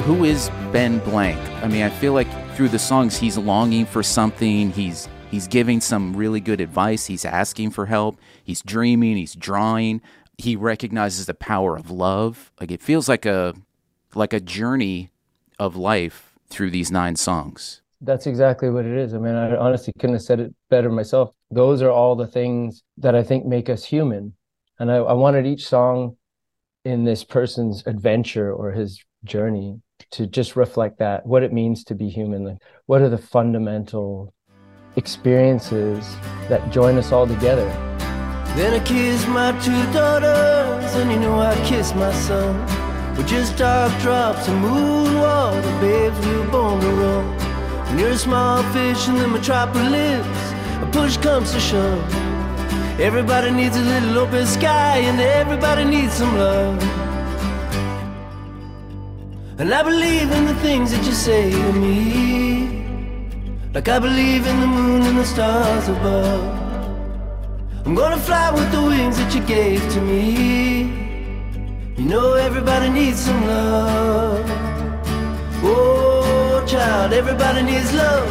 who 0.09 0.25
is 0.25 0.49
Ben 0.73 1.01
Blank? 1.01 1.39
I 1.63 1.69
mean, 1.69 1.83
I 1.83 1.91
feel 1.91 2.15
like 2.15 2.29
through 2.55 2.71
the 2.71 2.79
songs 2.79 3.19
he's 3.19 3.37
longing 3.37 3.85
for 3.85 4.03
something. 4.03 4.71
He's 4.71 5.07
he's 5.31 5.47
giving 5.47 5.83
some 5.83 6.17
really 6.17 6.41
good 6.41 6.63
advice. 6.63 7.05
He's 7.05 7.27
asking 7.27 7.73
for 7.73 7.85
help. 7.85 8.19
He's 8.43 8.63
dreaming. 8.63 9.19
He's 9.19 9.35
drawing. 9.35 10.01
He 10.39 10.57
recognizes 10.57 11.27
the 11.27 11.35
power 11.35 11.77
of 11.77 11.91
love. 11.91 12.51
Like 12.59 12.71
it 12.71 12.81
feels 12.81 13.07
like 13.07 13.27
a 13.27 13.55
like 14.15 14.33
a 14.33 14.41
journey 14.41 15.11
of 15.59 15.77
life 15.77 16.33
through 16.49 16.71
these 16.71 16.91
nine 16.91 17.17
songs. 17.17 17.83
That's 18.01 18.27
exactly 18.27 18.71
what 18.71 18.87
it 18.87 18.97
is. 18.97 19.13
I 19.13 19.19
mean, 19.19 19.35
I 19.35 19.57
honestly 19.57 19.93
couldn't 19.99 20.17
have 20.17 20.23
said 20.23 20.41
it 20.41 20.55
better 20.71 20.89
myself. 20.89 21.35
Those 21.51 21.83
are 21.83 21.91
all 21.91 22.17
the 22.17 22.27
things 22.27 22.83
that 22.97 23.15
I 23.15 23.23
think 23.23 23.45
make 23.45 23.69
us 23.69 23.85
human. 23.85 24.33
And 24.79 24.91
I, 24.91 24.97
I 24.97 25.13
wanted 25.13 25.45
each 25.45 25.67
song 25.67 26.17
in 26.87 27.05
this 27.05 27.25
person's 27.25 27.87
adventure 27.87 28.51
or 28.51 28.73
his 28.73 29.05
journey 29.25 29.83
to 30.11 30.27
just 30.27 30.57
reflect 30.57 30.99
that 30.99 31.27
what 31.27 31.43
it 31.43 31.53
means 31.53 31.85
to 31.85 31.95
be 31.95 32.09
human 32.09 32.45
like 32.45 32.59
what 32.87 33.03
are 33.03 33.09
the 33.09 33.19
fundamental 33.19 34.33
experiences 34.97 36.17
that 36.49 36.71
join 36.73 36.97
us 36.97 37.13
all 37.13 37.27
together? 37.27 37.69
Then 38.57 38.75
i 38.75 38.81
kiss 38.85 39.27
my 39.27 39.53
two 39.61 39.93
daughters 39.93 40.95
and 40.95 41.13
you 41.13 41.21
know 41.21 41.39
i 41.39 41.55
kiss 41.65 41.95
my 41.95 42.13
son. 42.13 42.55
We're 43.17 43.27
just 43.27 43.57
dark 43.57 43.93
drops 44.01 44.49
of 44.49 44.55
moon 44.55 45.15
water 45.21 45.81
babes 45.81 46.19
we 46.27 46.37
were 46.37 46.51
born 46.51 46.81
to 46.81 46.89
roll 46.89 47.23
when 47.87 47.99
you're 47.99 48.11
a 48.11 48.19
small 48.19 48.63
fish 48.75 49.09
in 49.09 49.15
the 49.17 49.29
metropolis 49.29 50.27
a 50.83 50.89
push 50.93 51.17
comes 51.17 51.53
to 51.53 51.61
shove. 51.61 52.15
Everybody 53.01 53.51
needs 53.51 53.77
a 53.77 53.83
little 53.83 54.19
open 54.19 54.47
sky 54.47 54.99
and 54.99 55.21
everybody 55.21 55.85
needs 55.85 56.15
some 56.15 56.37
love 56.37 56.81
and 59.59 59.75
I 59.75 59.83
believe 59.83 60.31
in 60.31 60.45
the 60.45 60.55
things 60.57 60.93
that 60.93 61.05
you 61.05 61.13
say 61.13 61.51
to 61.51 61.73
me. 61.73 62.85
Like 63.75 63.89
I 63.89 63.99
believe 63.99 64.47
in 64.47 64.61
the 64.61 64.67
moon 64.69 65.03
and 65.03 65.19
the 65.19 65.25
stars 65.25 65.89
above. 65.89 66.45
I'm 67.85 67.97
gonna 67.97 68.19
fly 68.19 68.53
with 68.53 68.71
the 68.71 68.81
wings 68.81 69.17
that 69.17 69.35
you 69.35 69.43
gave 69.43 69.81
to 69.95 70.01
me. 70.01 70.83
You 71.97 72.05
know 72.05 72.35
everybody 72.35 72.89
needs 72.89 73.19
some 73.19 73.47
love. 73.49 74.47
Oh, 75.65 76.65
child, 76.69 77.13
everybody 77.13 77.63
needs 77.63 77.93
love. 77.93 78.29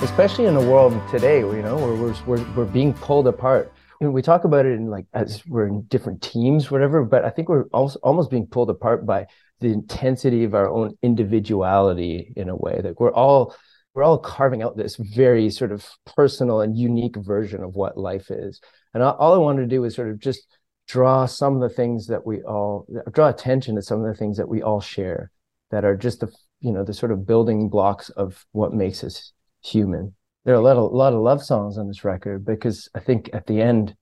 Especially 0.00 0.46
in 0.46 0.54
the 0.54 0.60
world 0.60 0.94
today, 1.10 1.40
you 1.40 1.62
know, 1.62 1.76
where 1.76 1.94
we're, 1.94 2.14
we're, 2.24 2.54
we're 2.54 2.64
being 2.64 2.94
pulled 2.94 3.26
apart 3.26 3.72
we 4.00 4.22
talk 4.22 4.44
about 4.44 4.64
it 4.66 4.72
in 4.72 4.86
like 4.86 5.06
as 5.12 5.46
we're 5.46 5.66
in 5.66 5.82
different 5.82 6.22
teams, 6.22 6.70
whatever, 6.70 7.04
but 7.04 7.24
I 7.24 7.30
think 7.30 7.48
we're 7.48 7.66
also 7.66 7.98
almost 8.02 8.30
being 8.30 8.46
pulled 8.46 8.70
apart 8.70 9.04
by 9.04 9.26
the 9.60 9.68
intensity 9.68 10.44
of 10.44 10.54
our 10.54 10.68
own 10.68 10.96
individuality 11.02 12.32
in 12.34 12.48
a 12.48 12.56
way 12.56 12.80
that 12.82 12.98
we're 12.98 13.12
all 13.12 13.54
we're 13.94 14.04
all 14.04 14.18
carving 14.18 14.62
out 14.62 14.76
this 14.76 14.96
very 14.96 15.50
sort 15.50 15.72
of 15.72 15.86
personal 16.16 16.60
and 16.60 16.76
unique 16.76 17.16
version 17.16 17.62
of 17.62 17.74
what 17.74 17.98
life 17.98 18.30
is. 18.30 18.60
And 18.94 19.02
all 19.02 19.34
I 19.34 19.38
wanted 19.38 19.62
to 19.62 19.68
do 19.68 19.82
was 19.82 19.96
sort 19.96 20.10
of 20.10 20.18
just 20.18 20.46
draw 20.88 21.26
some 21.26 21.56
of 21.56 21.60
the 21.60 21.74
things 21.74 22.06
that 22.06 22.24
we 22.24 22.42
all 22.42 22.86
draw 23.12 23.28
attention 23.28 23.76
to 23.76 23.82
some 23.82 24.02
of 24.02 24.06
the 24.06 24.16
things 24.16 24.38
that 24.38 24.48
we 24.48 24.62
all 24.62 24.80
share 24.80 25.30
that 25.70 25.84
are 25.84 25.96
just 25.96 26.20
the 26.20 26.32
you 26.60 26.72
know 26.72 26.84
the 26.84 26.94
sort 26.94 27.12
of 27.12 27.26
building 27.26 27.68
blocks 27.68 28.08
of 28.10 28.46
what 28.52 28.72
makes 28.72 29.04
us 29.04 29.32
human 29.62 30.14
there 30.44 30.54
are 30.54 30.58
a 30.58 30.62
lot 30.62 30.76
of, 30.76 30.90
a 30.90 30.96
lot 30.96 31.12
of 31.12 31.20
love 31.20 31.42
songs 31.42 31.76
on 31.76 31.86
this 31.86 32.04
record 32.04 32.44
because 32.44 32.88
I 32.94 33.00
think 33.00 33.30
at 33.32 33.46
the 33.46 33.60
end, 33.60 33.94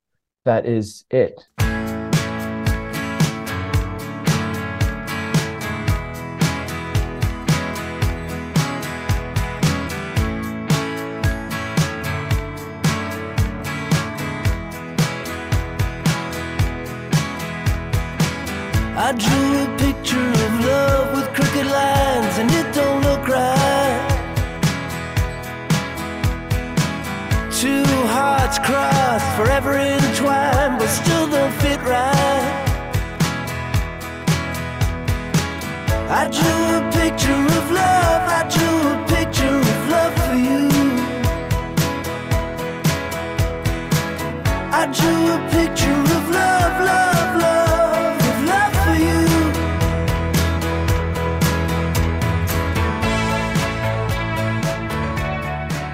that 0.45 0.67
is 0.67 1.05
it. 1.11 1.45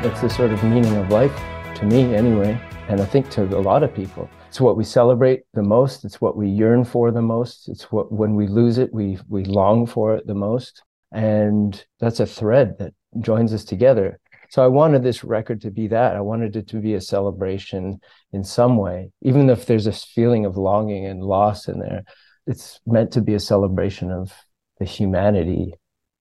It's 0.07 0.21
the 0.21 0.31
sort 0.31 0.53
of 0.53 0.63
meaning 0.65 0.97
of 0.97 1.11
life 1.11 1.35
to 1.77 1.85
me, 1.85 2.15
anyway, 2.15 2.59
and 2.89 3.01
I 3.01 3.05
think 3.05 3.31
to 3.31 3.43
a 3.43 3.61
lot 3.61 3.83
of 3.83 3.95
people. 3.95 4.29
It's 4.49 4.61
what 4.61 4.77
we 4.77 4.85
celebrate 4.85 5.43
the 5.55 5.63
most. 5.63 6.05
It's 6.05 6.21
what 6.21 6.37
we 6.37 6.49
yearn 6.49 6.85
for 6.85 7.11
the 7.11 7.23
most. 7.23 7.69
It's 7.69 7.91
what 7.91 8.13
when 8.13 8.35
we 8.35 8.47
lose 8.47 8.79
it, 8.79 8.93
we 8.93 9.19
we 9.29 9.45
long 9.45 9.87
for 9.87 10.15
it 10.15 10.27
the 10.27 10.35
most. 10.35 10.83
And 11.13 11.85
that's 12.01 12.21
a 12.21 12.27
thread 12.27 12.77
that 12.79 12.93
joins 13.21 13.55
us 13.55 13.65
together. 13.65 14.19
So 14.51 14.63
I 14.63 14.69
wanted 14.69 15.03
this 15.03 15.25
record 15.25 15.61
to 15.63 15.71
be 15.71 15.89
that. 15.89 16.15
I 16.15 16.21
wanted 16.21 16.55
it 16.57 16.69
to 16.69 16.77
be 16.77 16.95
a 16.95 17.01
celebration 17.01 18.01
in 18.33 18.45
some 18.45 18.77
way, 18.77 19.11
even 19.23 19.51
if 19.51 19.67
there's 19.67 19.87
this 19.87 20.05
feeling 20.05 20.45
of 20.45 20.57
longing 20.57 21.07
and 21.07 21.25
loss 21.25 21.67
in 21.67 21.81
there. 21.81 22.05
It's 22.47 22.81
meant 22.87 23.11
to 23.13 23.23
be 23.23 23.35
a 23.35 23.41
celebration 23.41 24.13
of 24.13 24.33
the 24.79 24.85
humanity 24.85 25.75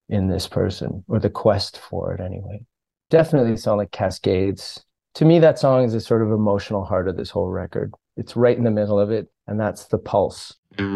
in 0.10 0.29
this 0.29 0.48
person 0.48 1.03
or 1.08 1.20
the 1.20 1.29
quest 1.29 1.77
for 1.77 2.13
it 2.13 2.22
anyway. 2.22 2.65
Definitely 3.10 3.58
sound 3.58 3.77
like 3.77 3.91
Cascades. 3.91 4.84
To 5.15 5.25
me, 5.25 5.38
that 5.39 5.60
song 5.60 5.84
is 5.84 5.93
a 5.93 6.01
sort 6.01 6.24
of 6.24 6.32
emotional 6.32 6.84
heart 6.86 7.08
of 7.08 7.17
this 7.17 7.29
whole 7.29 7.50
record. 7.50 7.93
It's 8.17 8.36
right 8.36 8.58
in 8.58 8.63
the 8.63 8.72
middle 8.72 9.00
of 9.00 9.12
it, 9.12 9.27
and 9.46 9.60
that's 9.60 9.86
the 9.86 10.00
pulse. 10.00 10.55
Take 10.75 10.88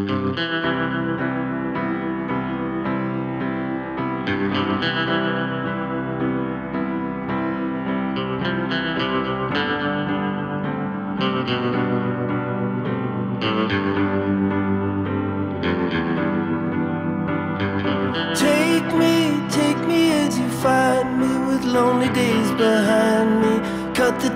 me, 18.95 19.47
take 19.51 19.77
me 19.87 20.11
as 20.11 20.39
you 20.39 20.49
find 20.49 21.19
me 21.19 21.53
with 21.53 21.63
lonely 21.65 22.09
days 22.09 22.51
behind 22.53 23.06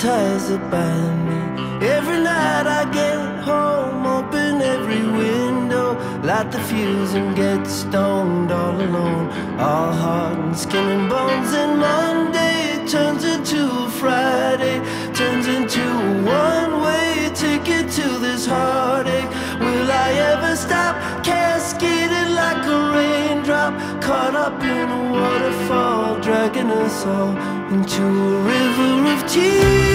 ties 0.02 0.50
that 0.50 0.72
bind 0.72 1.30
me. 1.30 1.88
Every 1.88 2.18
night 2.18 2.66
I 2.66 2.90
get 2.92 3.44
home, 3.44 4.04
open 4.08 4.60
every 4.60 5.06
window, 5.06 5.94
light 6.24 6.52
the 6.52 6.60
fuse 6.60 7.14
and 7.14 7.36
get 7.36 7.68
stoned 7.68 8.52
all 8.52 8.82
alone. 8.82 9.30
All 9.60 9.94
heart 9.94 10.40
and 10.40 10.58
skin 10.58 10.88
and 10.96 11.08
bones, 11.08 11.54
and 11.54 11.78
Monday 11.78 12.84
turns 12.88 13.24
into 13.24 13.62
a 13.86 13.90
Friday, 13.92 14.80
turns 15.14 15.46
into 15.46 15.84
a 15.84 16.14
one-way 16.42 17.30
ticket 17.36 17.92
to 17.92 18.08
this 18.18 18.48
heartache. 18.48 19.30
Will 19.60 19.92
I 20.08 20.14
ever 20.34 20.56
stop 20.56 20.96
cascading 21.24 22.34
like 22.34 22.66
a 22.66 22.80
raindrop 22.96 23.74
caught 24.02 24.34
up 24.34 24.60
in 24.64 24.88
a 25.00 25.02
waterfall, 25.14 26.20
dragging 26.22 26.72
us 26.72 27.06
all 27.06 27.61
into 27.72 28.04
a 28.04 28.44
river 28.44 29.12
of 29.14 29.28
tears? 29.32 29.92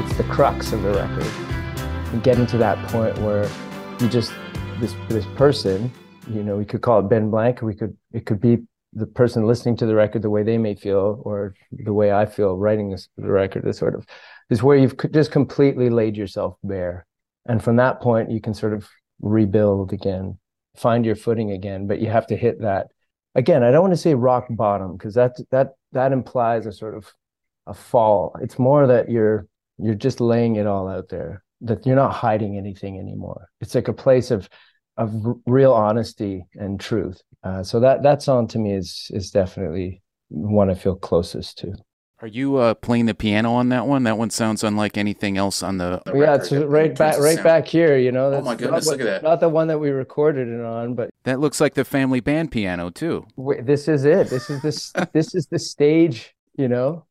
it's 0.00 0.16
the 0.16 0.24
crux 0.30 0.72
of 0.72 0.82
the 0.82 0.92
record. 0.92 1.24
And 2.12 2.22
getting 2.22 2.46
to 2.46 2.58
that 2.58 2.84
point 2.88 3.16
where 3.18 3.48
you 4.00 4.08
just 4.08 4.32
this 4.80 4.94
this 5.08 5.26
person 5.36 5.90
you 6.28 6.42
know 6.42 6.56
we 6.56 6.64
could 6.64 6.82
call 6.82 6.98
it 7.00 7.02
ben 7.02 7.30
blank 7.30 7.62
we 7.62 7.74
could 7.74 7.96
it 8.12 8.26
could 8.26 8.40
be 8.40 8.58
the 8.94 9.06
person 9.06 9.46
listening 9.46 9.76
to 9.76 9.86
the 9.86 9.94
record 9.94 10.22
the 10.22 10.30
way 10.30 10.42
they 10.42 10.58
may 10.58 10.74
feel 10.74 11.20
or 11.24 11.54
the 11.70 11.92
way 11.92 12.12
i 12.12 12.24
feel 12.26 12.56
writing 12.56 12.90
this 12.90 13.08
the 13.18 13.30
record 13.30 13.66
is 13.66 13.76
sort 13.76 13.94
of 13.94 14.06
is 14.50 14.62
where 14.62 14.76
you've 14.76 14.96
just 15.12 15.30
completely 15.30 15.90
laid 15.90 16.16
yourself 16.16 16.56
bare. 16.62 17.06
And 17.46 17.62
from 17.62 17.76
that 17.76 18.00
point 18.00 18.30
you 18.30 18.40
can 18.40 18.54
sort 18.54 18.72
of 18.72 18.88
rebuild 19.20 19.92
again 19.92 20.38
find 20.76 21.04
your 21.06 21.16
footing 21.16 21.50
again 21.52 21.86
but 21.86 22.00
you 22.00 22.08
have 22.08 22.26
to 22.26 22.36
hit 22.36 22.60
that. 22.60 22.88
Again 23.36 23.64
i 23.64 23.70
don't 23.72 23.82
want 23.82 23.92
to 23.92 23.96
say 23.96 24.14
rock 24.14 24.46
bottom 24.50 24.96
because 24.96 25.14
that 25.14 25.32
that 25.50 25.74
that 25.92 26.12
implies 26.12 26.66
a 26.66 26.72
sort 26.72 26.96
of 26.96 27.12
a 27.66 27.74
fall. 27.74 28.36
It's 28.40 28.58
more 28.58 28.86
that 28.86 29.10
you're 29.10 29.46
you're 29.78 29.94
just 29.94 30.20
laying 30.20 30.56
it 30.56 30.66
all 30.66 30.88
out 30.88 31.08
there 31.08 31.42
that 31.62 31.86
you're 31.86 31.96
not 31.96 32.12
hiding 32.12 32.56
anything 32.56 32.98
anymore. 32.98 33.48
It's 33.60 33.74
like 33.74 33.88
a 33.88 33.92
place 33.92 34.30
of 34.30 34.48
of 34.96 35.12
real 35.46 35.72
honesty 35.72 36.46
and 36.54 36.78
truth. 36.78 37.20
Uh, 37.42 37.62
so 37.62 37.80
that 37.80 38.02
that 38.02 38.22
song 38.22 38.46
to 38.48 38.58
me 38.58 38.74
is 38.74 39.10
is 39.12 39.30
definitely 39.30 40.02
one 40.28 40.70
i 40.70 40.74
feel 40.74 40.96
closest 40.96 41.58
to 41.58 41.74
Are 42.24 42.28
you 42.28 42.56
uh, 42.56 42.72
playing 42.72 43.04
the 43.04 43.14
piano 43.14 43.52
on 43.52 43.68
that 43.68 43.86
one? 43.86 44.04
That 44.04 44.16
one 44.16 44.30
sounds 44.30 44.64
unlike 44.64 44.96
anything 44.96 45.36
else 45.36 45.62
on 45.62 45.76
the. 45.76 46.00
the 46.06 46.16
yeah, 46.16 46.36
it's 46.36 46.50
right 46.50 46.96
back, 46.96 47.18
right 47.18 47.34
sound. 47.34 47.44
back 47.44 47.68
here. 47.68 47.98
You 47.98 48.12
know, 48.12 48.32
Oh 48.32 48.40
my 48.40 48.54
goodness, 48.54 48.86
look 48.86 49.00
at 49.00 49.04
that. 49.04 49.22
Not 49.22 49.40
the 49.40 49.50
one 49.50 49.68
that 49.68 49.78
we 49.78 49.90
recorded 49.90 50.48
it 50.48 50.62
on, 50.62 50.94
but 50.94 51.10
That 51.24 51.38
looks 51.38 51.60
like 51.60 51.74
the 51.74 51.84
family 51.84 52.20
band 52.20 52.50
piano 52.50 52.88
too. 52.88 53.26
this 53.60 53.88
is 53.88 54.06
it. 54.06 54.30
This 54.30 54.48
is 54.48 54.62
this. 54.62 54.90
this 55.12 55.34
is 55.34 55.48
the 55.48 55.58
stage. 55.58 56.34
You 56.56 56.68
know, 56.68 57.04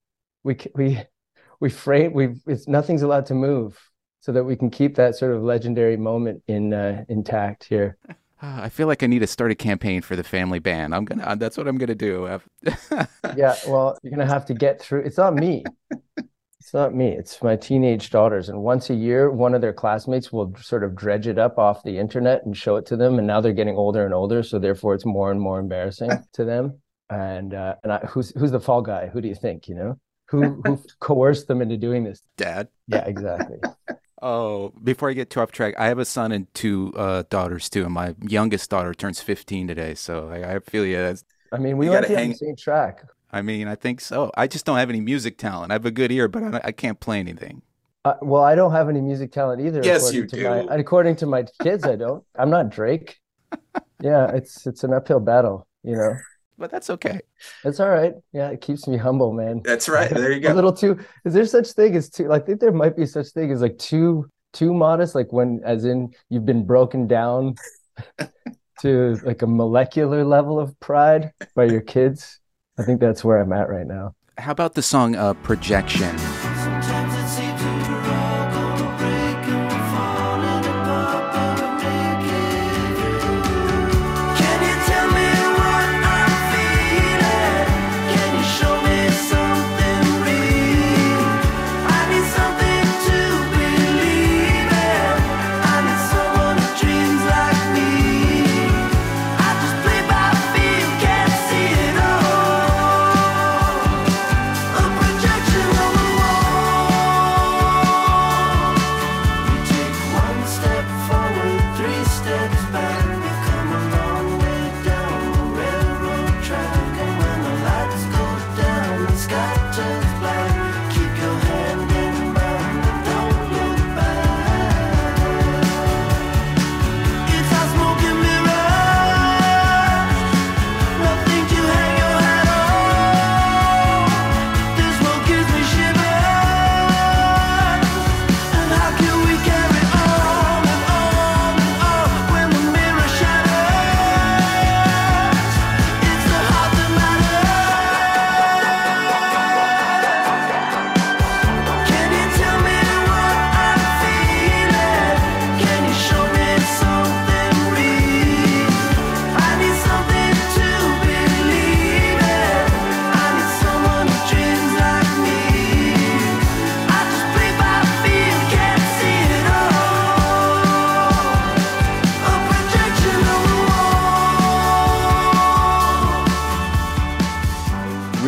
we 0.44 0.58
we 0.74 1.00
we 1.60 1.70
frame. 1.70 2.14
We 2.14 2.30
it's 2.48 2.68
nothing's 2.68 3.04
allowed 3.04 3.28
to 3.28 3.36
move, 3.36 3.80
so 4.20 4.32
that 4.32 4.46
we 4.46 4.56
can 4.56 4.72
keep 4.72 4.96
that 4.96 5.14
sort 5.14 5.36
of 5.36 5.44
legendary 5.44 5.96
moment 5.96 6.42
in 6.48 6.74
uh, 6.74 7.06
intact 7.08 7.66
here. 7.66 7.98
Ah, 8.46 8.62
I 8.64 8.68
feel 8.68 8.88
like 8.88 9.04
I 9.04 9.08
need 9.08 9.20
to 9.20 9.28
start 9.28 9.52
a 9.52 9.56
campaign 9.56 10.02
for 10.02 10.18
the 10.18 10.24
family 10.24 10.60
band. 10.60 10.94
I'm 10.94 11.06
gonna. 11.06 11.38
That's 11.38 11.58
what 11.58 11.66
I'm 11.68 11.78
gonna 11.78 11.96
do. 11.96 12.42
Yeah, 13.38 13.56
well, 13.68 13.98
you're 14.04 14.12
gonna 14.12 14.28
have 14.28 14.46
to 14.48 14.54
get 14.54 14.82
through. 14.82 15.04
It's 15.04 15.18
not 15.18 15.34
me. 15.34 15.64
It's 16.60 16.74
not 16.74 16.94
me. 16.94 17.08
It's 17.08 17.42
my 17.42 17.56
teenage 17.56 18.10
daughters. 18.10 18.50
And 18.50 18.62
once 18.62 18.90
a 18.90 18.94
year, 18.94 19.32
one 19.32 19.56
of 19.56 19.62
their 19.62 19.74
classmates 19.74 20.32
will 20.32 20.54
sort 20.62 20.84
of 20.84 20.94
dredge 20.94 21.26
it 21.26 21.40
up 21.40 21.58
off 21.58 21.84
the 21.84 21.98
internet 21.98 22.46
and 22.46 22.56
show 22.56 22.76
it 22.76 22.86
to 22.88 22.98
them. 22.98 23.18
And 23.18 23.26
now 23.26 23.40
they're 23.40 23.54
getting 23.54 23.78
older 23.78 24.06
and 24.06 24.14
older, 24.14 24.44
so 24.44 24.60
therefore 24.60 24.94
it's 24.94 25.06
more 25.06 25.32
and 25.32 25.40
more 25.40 25.60
embarrassing 25.60 26.12
to 26.34 26.44
them. 26.44 26.80
And 27.10 27.54
uh, 27.54 27.76
and 27.82 27.94
I, 27.94 28.00
who's 28.00 28.32
who's 28.38 28.52
the 28.52 28.60
fall 28.60 28.82
guy? 28.82 29.08
Who 29.08 29.22
do 29.22 29.30
you 29.30 29.36
think? 29.36 29.70
You 29.70 29.76
know, 29.76 30.00
who 30.28 30.62
who 30.66 30.84
coerced 31.00 31.48
them 31.48 31.62
into 31.62 31.78
doing 31.78 32.04
this? 32.04 32.22
Dad. 32.38 32.68
Yeah, 32.88 33.06
exactly. 33.06 33.58
Oh, 34.24 34.72
before 34.82 35.10
I 35.10 35.14
get 35.14 35.30
too 35.30 35.42
off 35.42 35.52
track, 35.52 35.74
I 35.78 35.88
have 35.88 36.00
a 36.00 36.06
son 36.06 36.32
and 36.32 36.52
two 36.54 36.94
uh, 36.96 37.24
daughters 37.30 37.70
too, 37.70 37.84
and 37.84 37.94
my 37.94 38.16
youngest 38.22 38.70
daughter 38.70 38.94
turns 38.94 39.20
15 39.22 39.68
today. 39.68 39.96
So 39.96 40.30
I, 40.30 40.56
I 40.56 40.60
feel 40.60 40.86
you. 40.86 40.96
That's- 40.96 41.26
I 41.52 41.58
mean, 41.58 41.78
we 41.78 41.88
gotta 41.88 42.08
be 42.08 42.14
on 42.16 42.20
hang- 42.20 42.30
the 42.30 42.36
same 42.38 42.56
track. 42.56 43.04
I 43.32 43.42
mean, 43.42 43.68
I 43.68 43.76
think 43.76 44.00
so. 44.00 44.32
I 44.38 44.48
just 44.48 44.66
don't 44.66 44.78
have 44.78 44.90
any 44.90 45.02
music 45.02 45.38
talent. 45.38 45.72
I 45.72 45.76
have 45.76 45.86
a 45.86 45.92
good 45.92 46.12
ear, 46.12 46.28
but 46.28 46.44
I, 46.44 46.62
I 46.66 46.72
can't 46.72 47.00
play 47.00 47.20
anything. 47.20 47.62
Uh, 48.06 48.16
well, 48.22 48.44
I 48.44 48.56
don't 48.56 48.72
have 48.72 48.90
any 48.90 49.02
music 49.02 49.32
talent 49.32 49.62
either. 49.62 49.82
Yes, 49.84 50.02
according 50.10 50.22
you 50.22 50.28
to 50.28 50.36
do. 50.38 50.50
My, 50.68 50.76
according 50.76 51.16
to 51.18 51.26
my 51.26 51.46
kids, 51.62 51.84
I 51.84 51.96
don't. 51.96 52.24
I'm 52.36 52.50
not 52.50 52.70
Drake. 52.70 53.18
Yeah, 54.02 54.30
it's 54.32 54.68
it's 54.68 54.84
an 54.84 54.94
uphill 54.94 55.22
battle, 55.22 55.66
you 55.84 55.96
know. 55.96 56.16
But 56.58 56.72
that's 56.72 56.90
okay. 56.92 57.20
It's 57.64 57.80
all 57.80 57.90
right. 57.90 58.14
Yeah, 58.32 58.50
it 58.50 58.62
keeps 58.62 58.88
me 58.88 58.98
humble, 58.98 59.34
man. 59.34 59.62
That's 59.64 59.90
right. 59.90 60.10
There 60.14 60.32
you 60.32 60.40
go. 60.40 60.54
A 60.54 60.56
little 60.56 60.74
too. 60.74 61.00
Is 61.26 61.34
there 61.34 61.46
such 61.46 61.72
thing 61.72 61.96
as 61.96 62.10
too? 62.10 62.28
Like, 62.28 62.44
I 62.44 62.46
think 62.46 62.60
there 62.60 62.72
might 62.72 62.96
be 62.96 63.06
such 63.06 63.30
thing 63.30 63.52
as 63.52 63.62
like 63.62 63.78
too 63.78 64.30
too 64.54 64.74
modest. 64.74 65.16
Like 65.16 65.34
when, 65.34 65.62
as 65.66 65.86
in, 65.86 66.14
you've 66.30 66.46
been 66.46 66.66
broken 66.66 67.08
down 67.08 67.56
to 68.82 69.20
like 69.24 69.42
a 69.42 69.48
molecular 69.48 70.24
level 70.24 70.60
of 70.60 70.80
pride 70.80 71.32
by 71.56 71.66
your 71.66 71.82
kids. 71.82 72.40
I 72.78 72.84
think 72.84 73.00
that's 73.02 73.24
where 73.24 73.42
I'm 73.42 73.54
at 73.54 73.70
right 73.70 73.88
now. 73.88 74.16
How 74.38 74.52
about 74.52 74.74
the 74.74 74.82
song 74.82 75.16
uh, 75.16 75.34
Projection? 75.36 76.53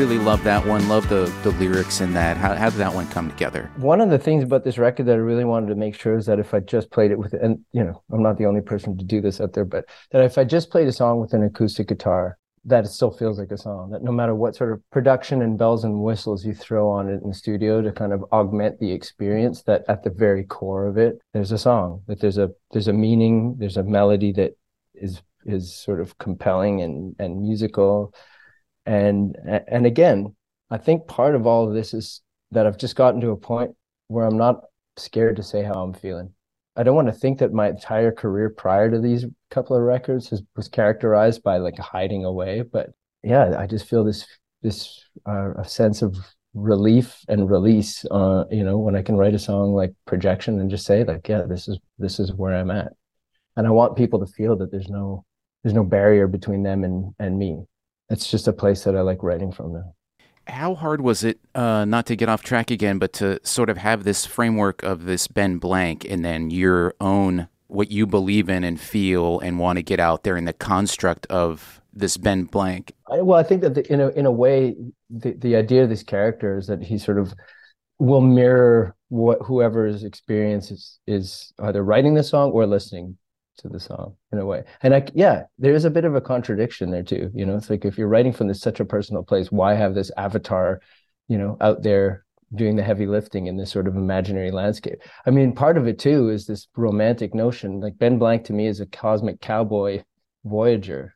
Really 0.06 0.20
love 0.20 0.44
that 0.44 0.64
one. 0.68 0.88
Love 0.88 1.10
the, 1.10 1.34
the 1.42 1.50
lyrics 1.54 2.00
in 2.00 2.14
that. 2.14 2.38
How, 2.38 2.54
how 2.54 2.70
did 2.70 2.78
that 2.78 2.94
one 2.94 3.08
come 3.08 3.28
together? 3.28 3.72
One 3.78 4.00
of 4.02 4.12
the 4.12 4.20
things 4.20 4.44
about 4.44 4.64
this 4.64 4.78
record 4.78 5.08
that 5.08 5.14
I 5.14 5.16
really 5.16 5.46
wanted 5.46 5.70
to 5.70 5.76
make 5.76 6.00
sure 6.00 6.16
is 6.16 6.28
that 6.28 6.38
if 6.38 6.54
I 6.54 6.60
just 6.60 6.92
played 6.92 7.10
it 7.10 7.18
with, 7.18 7.34
and 7.34 7.66
you 7.72 7.84
know, 7.84 8.04
I'm 8.12 8.22
not 8.22 8.38
the 8.38 8.46
only 8.46 8.62
person 8.62 9.00
to 9.00 9.04
do 9.04 9.20
this 9.20 9.42
out 9.42 9.54
there, 9.54 9.66
but 9.66 9.86
that 10.12 10.24
if 10.24 10.38
I 10.38 10.44
just 10.44 10.70
played 10.70 10.88
a 10.88 10.92
song 10.92 11.22
with 11.22 11.34
an 11.34 11.42
acoustic 11.42 11.88
guitar, 11.88 12.38
that 12.66 12.86
it 12.86 12.90
still 12.90 13.10
feels 13.10 13.40
like 13.40 13.50
a 13.50 13.58
song. 13.58 13.90
That 13.90 14.04
no 14.04 14.12
matter 14.12 14.36
what 14.36 14.56
sort 14.56 14.74
of 14.74 14.92
production 14.92 15.42
and 15.42 15.58
bells 15.58 15.84
and 15.84 16.04
whistles 16.04 16.46
you 16.46 16.54
throw 16.54 16.88
on 16.88 17.10
it 17.10 17.24
in 17.24 17.30
the 17.30 17.34
studio 17.34 17.82
to 17.82 17.92
kind 17.92 18.14
of 18.14 18.24
augment 18.32 18.80
the 18.80 18.92
experience, 18.92 19.64
that 19.64 19.86
at 19.88 20.04
the 20.04 20.12
very 20.12 20.44
core 20.44 20.86
of 20.86 21.00
it, 21.00 21.20
there's 21.34 21.52
a 21.52 21.58
song. 21.58 22.04
That 22.06 22.20
there's 22.20 22.38
a 22.38 22.52
there's 22.74 22.88
a 22.88 22.94
meaning, 22.94 23.56
there's 23.58 23.78
a 23.78 23.84
melody 23.84 24.32
that 24.34 24.56
is 24.94 25.24
is 25.48 25.74
sort 25.74 26.00
of 26.00 26.16
compelling 26.20 26.84
and 26.84 27.16
and 27.18 27.42
musical, 27.42 28.14
and 28.86 29.36
and 29.68 29.86
again, 29.86 30.36
I 30.70 30.78
think 30.78 31.08
part 31.08 31.36
of 31.36 31.48
all 31.48 31.68
of 31.68 31.74
this 31.74 31.94
is 31.94 32.22
that 32.52 32.66
I've 32.66 32.78
just 32.78 32.96
gotten 32.96 33.22
to 33.22 33.32
a 33.32 33.38
point 33.38 33.76
where 34.08 34.26
I'm 34.26 34.38
not 34.38 34.62
scared 34.98 35.36
to 35.38 35.44
say 35.44 35.64
how 35.64 35.84
I'm 35.84 35.94
feeling. 35.94 36.34
I 36.76 36.84
don't 36.84 36.96
want 36.96 37.08
to 37.08 37.14
think 37.14 37.40
that 37.40 37.54
my 37.54 37.70
entire 37.70 38.12
career 38.12 38.50
prior 38.50 38.92
to 38.92 39.00
these 39.00 39.26
couple 39.50 39.76
of 39.78 39.82
records 39.84 40.30
has, 40.30 40.42
was 40.56 40.68
characterized 40.68 41.42
by 41.42 41.58
like 41.58 41.78
hiding 41.78 42.26
away, 42.26 42.62
but 42.62 42.90
yeah, 43.24 43.58
I 43.58 43.66
just 43.68 43.88
feel 43.88 44.04
this 44.04 44.26
this 44.62 45.04
uh, 45.28 45.54
a 45.58 45.66
sense 45.66 46.02
of 46.02 46.18
relief 46.54 47.24
and 47.28 47.50
release. 47.50 48.06
Uh, 48.12 48.46
you 48.52 48.64
know, 48.64 48.78
when 48.78 48.96
I 48.96 49.02
can 49.02 49.16
write 49.18 49.34
a 49.36 49.40
song 49.40 49.74
like 49.74 49.94
Projection 50.06 50.60
and 50.60 50.70
just 50.70 50.86
say 50.86 51.04
like, 51.04 51.28
yeah, 51.28 51.44
this 51.48 51.68
is 51.68 51.80
this 51.98 52.20
is 52.20 52.34
where 52.34 52.56
I'm 52.56 52.72
at, 52.72 52.94
and 53.56 53.66
I 53.68 53.72
want 53.72 53.98
people 53.98 54.20
to 54.20 54.32
feel 54.34 54.56
that 54.58 54.72
there's 54.72 54.90
no 54.90 55.26
there's 55.64 55.74
no 55.74 55.84
barrier 55.84 56.28
between 56.28 56.64
them 56.64 56.84
and 56.84 57.14
and 57.20 57.38
me. 57.40 57.64
It's 58.10 58.30
just 58.30 58.48
a 58.48 58.54
place 58.54 58.84
that 58.84 58.96
I 58.96 59.02
like 59.02 59.24
writing 59.24 59.52
from 59.52 59.74
now. 59.74 59.94
How 60.48 60.76
hard 60.76 61.02
was 61.02 61.24
it, 61.24 61.40
uh, 61.56 61.86
not 61.86 62.06
to 62.06 62.16
get 62.16 62.30
off 62.30 62.44
track 62.44 62.70
again, 62.70 63.00
but 63.00 63.14
to 63.14 63.40
sort 63.44 63.70
of 63.70 63.78
have 63.78 64.04
this 64.04 64.26
framework 64.26 64.84
of 64.84 65.06
this 65.06 65.28
Ben 65.28 65.58
Blank 65.58 66.06
and 66.06 66.24
then 66.24 66.52
your 66.52 66.94
own, 67.02 67.48
what 67.68 67.90
you 67.90 68.06
believe 68.06 68.48
in 68.48 68.64
and 68.64 68.80
feel 68.80 69.40
and 69.40 69.58
want 69.58 69.78
to 69.78 69.84
get 69.84 70.00
out 70.00 70.24
there 70.24 70.38
in 70.38 70.46
the 70.46 70.54
construct 70.54 71.26
of 71.28 71.82
this 71.94 72.18
Ben 72.18 72.44
Blank? 72.44 72.94
I, 73.12 73.22
well, 73.22 73.40
I 73.40 73.44
think 73.44 73.62
that 73.62 73.74
the, 73.74 73.92
in 73.92 74.00
a 74.00 74.10
in 74.10 74.28
a 74.28 74.32
way, 74.32 74.76
the 75.10 75.34
the 75.34 75.56
idea 75.56 75.84
of 75.84 75.90
this 75.90 76.04
character 76.04 76.60
is 76.60 76.68
that 76.68 76.84
he 76.84 77.00
sort 77.00 77.18
of 77.18 77.34
will 77.98 78.22
mirror 78.22 78.96
what 79.10 79.40
whoever's 79.42 80.04
experience 80.04 80.70
is, 80.70 81.00
is 81.08 81.54
either 81.60 81.84
writing 81.84 82.14
the 82.14 82.24
song 82.24 82.52
or 82.52 82.68
listening 82.68 83.18
to 83.58 83.70
the 83.70 83.80
song 83.80 84.16
in 84.32 84.40
a 84.40 84.46
way. 84.46 84.64
And 84.82 84.94
I 84.94 85.06
yeah, 85.14 85.44
there 85.58 85.74
is 85.74 85.86
a 85.86 85.90
bit 85.90 86.06
of 86.06 86.16
a 86.16 86.22
contradiction 86.22 86.92
there 86.92 87.04
too. 87.04 87.32
You 87.34 87.46
know, 87.46 87.56
it's 87.56 87.70
like 87.70 87.86
if 87.86 87.98
you're 87.98 88.08
writing 88.08 88.34
from 88.34 88.48
this 88.48 88.62
such 88.62 88.80
a 88.80 88.86
personal 88.86 89.24
place, 89.24 89.52
why 89.52 89.74
have 89.74 89.96
this 89.96 90.12
avatar, 90.18 90.82
you 91.28 91.38
know, 91.38 91.58
out 91.62 91.84
there 91.84 92.26
doing 92.54 92.76
the 92.76 92.84
heavy 92.84 93.06
lifting 93.08 93.48
in 93.48 93.58
this 93.58 93.72
sort 93.72 93.88
of 93.88 93.96
imaginary 93.96 94.52
landscape? 94.52 95.02
I 95.26 95.32
mean, 95.32 95.54
part 95.54 95.78
of 95.78 95.88
it 95.88 96.00
too 96.00 96.30
is 96.30 96.46
this 96.46 96.68
romantic 96.76 97.34
notion. 97.34 97.80
Like 97.80 97.98
Ben 97.98 98.18
Blank 98.18 98.46
to 98.46 98.54
me 98.54 98.68
is 98.68 98.80
a 98.80 98.86
cosmic 98.86 99.42
cowboy 99.42 100.04
voyager. 100.44 101.16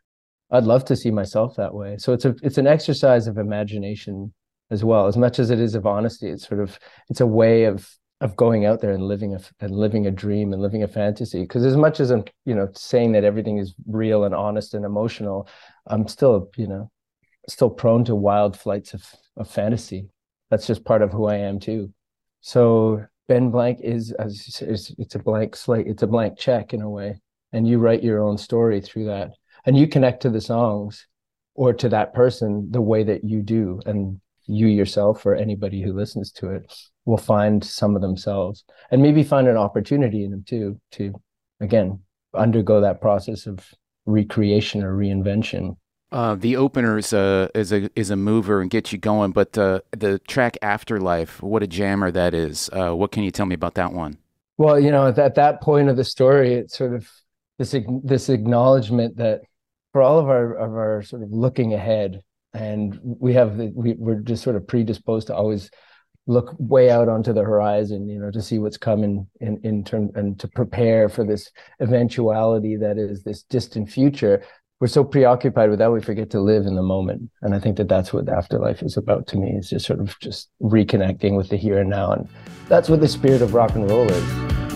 I'd 0.51 0.63
love 0.63 0.85
to 0.85 0.95
see 0.95 1.11
myself 1.11 1.55
that 1.57 1.73
way. 1.73 1.97
So 1.97 2.13
it's 2.13 2.25
a 2.25 2.35
it's 2.41 2.57
an 2.57 2.67
exercise 2.67 3.27
of 3.27 3.37
imagination 3.37 4.33
as 4.71 4.83
well. 4.83 5.07
As 5.07 5.17
much 5.17 5.39
as 5.39 5.49
it 5.49 5.59
is 5.59 5.75
of 5.75 5.85
honesty, 5.85 6.29
it's 6.29 6.47
sort 6.47 6.61
of 6.61 6.79
it's 7.09 7.21
a 7.21 7.27
way 7.27 7.65
of 7.65 7.89
of 8.21 8.35
going 8.35 8.65
out 8.65 8.81
there 8.81 8.91
and 8.91 9.03
living 9.03 9.33
a 9.33 9.39
and 9.61 9.71
living 9.71 10.05
a 10.05 10.11
dream 10.11 10.51
and 10.51 10.61
living 10.61 10.83
a 10.83 10.87
fantasy. 10.87 11.41
Because 11.41 11.63
as 11.65 11.77
much 11.77 11.99
as 11.99 12.11
I'm, 12.11 12.25
you 12.45 12.53
know, 12.53 12.69
saying 12.73 13.13
that 13.13 13.23
everything 13.23 13.57
is 13.57 13.73
real 13.87 14.25
and 14.25 14.35
honest 14.35 14.73
and 14.73 14.83
emotional, 14.83 15.47
I'm 15.87 16.07
still, 16.07 16.49
you 16.57 16.67
know, 16.67 16.91
still 17.47 17.69
prone 17.69 18.03
to 18.05 18.15
wild 18.15 18.57
flights 18.57 18.93
of 18.93 19.05
of 19.37 19.49
fantasy. 19.49 20.09
That's 20.49 20.67
just 20.67 20.83
part 20.83 21.01
of 21.01 21.11
who 21.11 21.27
I 21.27 21.35
am 21.35 21.59
too. 21.59 21.93
So 22.41 23.05
Ben 23.27 23.51
Blank 23.51 23.79
is 23.81 24.11
as 24.13 24.61
it's, 24.61 24.91
it's 24.97 25.15
a 25.15 25.19
blank 25.19 25.55
slate. 25.55 25.87
It's 25.87 26.03
a 26.03 26.07
blank 26.07 26.37
check 26.37 26.73
in 26.73 26.81
a 26.81 26.89
way, 26.89 27.21
and 27.53 27.67
you 27.67 27.79
write 27.79 28.03
your 28.03 28.21
own 28.21 28.37
story 28.37 28.81
through 28.81 29.05
that, 29.05 29.31
and 29.65 29.77
you 29.77 29.87
connect 29.87 30.23
to 30.23 30.29
the 30.29 30.41
songs 30.41 31.07
or 31.55 31.73
to 31.73 31.89
that 31.89 32.13
person 32.13 32.69
the 32.71 32.81
way 32.81 33.03
that 33.03 33.23
you 33.23 33.41
do, 33.41 33.79
and 33.85 34.19
you 34.45 34.67
yourself 34.67 35.25
or 35.25 35.35
anybody 35.35 35.81
who 35.81 35.93
listens 35.93 36.31
to 36.31 36.49
it 36.49 36.73
will 37.09 37.17
find 37.17 37.63
some 37.63 37.95
of 37.95 38.01
themselves 38.01 38.63
and 38.91 39.01
maybe 39.01 39.23
find 39.23 39.47
an 39.47 39.57
opportunity 39.57 40.23
in 40.23 40.31
them 40.31 40.43
too 40.47 40.79
to 40.91 41.13
again 41.59 41.99
undergo 42.35 42.79
that 42.79 43.01
process 43.01 43.47
of 43.47 43.73
recreation 44.05 44.83
or 44.83 44.95
reinvention 44.95 45.75
uh, 46.11 46.33
the 46.35 46.55
opener 46.55 46.97
is 46.97 47.13
a 47.13 47.49
is 47.53 47.71
a 47.71 47.89
is 47.95 48.09
a 48.09 48.15
mover 48.15 48.61
and 48.61 48.71
gets 48.71 48.91
you 48.91 48.97
going, 48.97 49.31
but 49.31 49.55
uh, 49.59 49.79
the 49.91 50.17
track 50.17 50.57
"Afterlife," 50.59 51.39
what 51.43 51.61
a 51.61 51.67
jammer 51.67 52.09
that 52.09 52.33
is! 52.33 52.67
Uh, 52.73 52.95
what 52.95 53.11
can 53.11 53.21
you 53.21 53.29
tell 53.29 53.45
me 53.45 53.53
about 53.53 53.75
that 53.75 53.93
one? 53.93 54.17
Well, 54.57 54.79
you 54.79 54.89
know, 54.89 55.07
at 55.07 55.15
that, 55.17 55.35
that 55.35 55.61
point 55.61 55.87
of 55.87 55.97
the 55.97 56.03
story, 56.03 56.53
it's 56.55 56.75
sort 56.75 56.95
of 56.95 57.07
this 57.59 57.75
this 58.03 58.29
acknowledgement 58.29 59.17
that 59.17 59.41
for 59.93 60.01
all 60.01 60.17
of 60.17 60.29
our 60.29 60.55
of 60.55 60.71
our 60.71 61.03
sort 61.03 61.21
of 61.21 61.31
looking 61.31 61.75
ahead, 61.75 62.23
and 62.53 62.99
we 63.03 63.35
have 63.35 63.57
the, 63.57 63.71
we 63.75 63.93
we're 63.93 64.15
just 64.15 64.41
sort 64.41 64.55
of 64.55 64.65
predisposed 64.65 65.27
to 65.27 65.35
always 65.35 65.69
look 66.29 66.55
way 66.59 66.91
out 66.91 67.09
onto 67.09 67.33
the 67.33 67.43
horizon, 67.43 68.07
you 68.07 68.19
know, 68.19 68.29
to 68.29 68.41
see 68.41 68.59
what's 68.59 68.77
coming 68.77 69.25
in 69.41 69.59
in 69.63 69.83
and 70.15 70.39
to 70.39 70.47
prepare 70.47 71.09
for 71.09 71.23
this 71.23 71.49
eventuality 71.81 72.77
that 72.77 72.99
is 72.99 73.23
this 73.23 73.41
distant 73.43 73.89
future. 73.89 74.43
We're 74.79 74.87
so 74.87 75.03
preoccupied 75.03 75.71
with 75.71 75.79
that 75.79 75.91
we 75.91 76.01
forget 76.01 76.29
to 76.29 76.39
live 76.39 76.67
in 76.67 76.75
the 76.75 76.83
moment, 76.83 77.31
and 77.41 77.55
I 77.55 77.59
think 77.59 77.77
that 77.77 77.89
that's 77.89 78.13
what 78.13 78.29
afterlife 78.29 78.83
is 78.83 78.95
about 78.95 79.25
to 79.27 79.37
me. 79.37 79.57
Is 79.57 79.71
just 79.71 79.87
sort 79.87 79.99
of 79.99 80.17
just 80.19 80.49
reconnecting 80.61 81.35
with 81.35 81.49
the 81.49 81.57
here 81.57 81.79
and 81.79 81.89
now, 81.89 82.11
and 82.11 82.29
that's 82.67 82.89
what 82.89 83.01
the 83.01 83.07
spirit 83.07 83.41
of 83.41 83.55
rock 83.55 83.73
and 83.73 83.89
roll 83.89 84.07
is. 84.07 84.68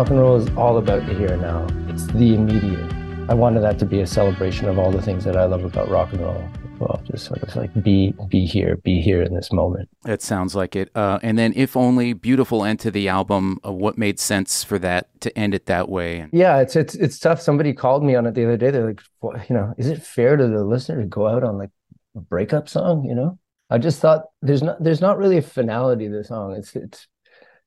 Rock 0.00 0.08
and 0.08 0.18
roll 0.18 0.36
is 0.36 0.48
all 0.56 0.78
about 0.78 1.04
the 1.04 1.12
here 1.12 1.34
and 1.34 1.42
now. 1.42 1.66
It's 1.92 2.06
the 2.06 2.34
immediate. 2.34 2.90
I 3.28 3.34
wanted 3.34 3.60
that 3.60 3.78
to 3.80 3.84
be 3.84 4.00
a 4.00 4.06
celebration 4.06 4.66
of 4.66 4.78
all 4.78 4.90
the 4.90 5.02
things 5.02 5.24
that 5.24 5.36
I 5.36 5.44
love 5.44 5.62
about 5.62 5.90
rock 5.90 6.10
and 6.14 6.22
roll. 6.22 6.42
Well, 6.78 7.02
just 7.04 7.26
sort 7.26 7.42
of 7.42 7.54
like 7.54 7.70
be 7.82 8.14
be 8.28 8.46
here, 8.46 8.78
be 8.78 9.02
here 9.02 9.20
in 9.20 9.34
this 9.34 9.52
moment. 9.52 9.90
It 10.06 10.22
sounds 10.22 10.54
like 10.54 10.74
it. 10.74 10.90
Uh, 10.94 11.18
and 11.22 11.36
then, 11.36 11.52
if 11.54 11.76
only, 11.76 12.14
beautiful 12.14 12.64
end 12.64 12.80
to 12.80 12.90
the 12.90 13.10
album. 13.10 13.60
Uh, 13.62 13.74
what 13.74 13.98
made 13.98 14.18
sense 14.18 14.64
for 14.64 14.78
that 14.78 15.20
to 15.20 15.38
end 15.38 15.54
it 15.54 15.66
that 15.66 15.90
way? 15.90 16.28
Yeah, 16.32 16.60
it's 16.60 16.76
it's 16.76 16.94
it's 16.94 17.18
tough. 17.18 17.42
Somebody 17.42 17.74
called 17.74 18.02
me 18.02 18.14
on 18.14 18.24
it 18.24 18.32
the 18.32 18.44
other 18.44 18.56
day. 18.56 18.70
They're 18.70 18.86
like, 18.86 19.02
well, 19.20 19.38
you 19.50 19.54
know, 19.54 19.74
is 19.76 19.88
it 19.88 20.02
fair 20.02 20.38
to 20.38 20.48
the 20.48 20.64
listener 20.64 21.02
to 21.02 21.06
go 21.06 21.28
out 21.28 21.44
on 21.44 21.58
like 21.58 21.72
a 22.16 22.20
breakup 22.20 22.70
song? 22.70 23.04
You 23.04 23.16
know, 23.16 23.38
I 23.68 23.76
just 23.76 24.00
thought 24.00 24.22
there's 24.40 24.62
not 24.62 24.82
there's 24.82 25.02
not 25.02 25.18
really 25.18 25.36
a 25.36 25.42
finality 25.42 26.08
to 26.08 26.14
the 26.14 26.24
song. 26.24 26.54
It's 26.56 26.74
it's 26.74 27.06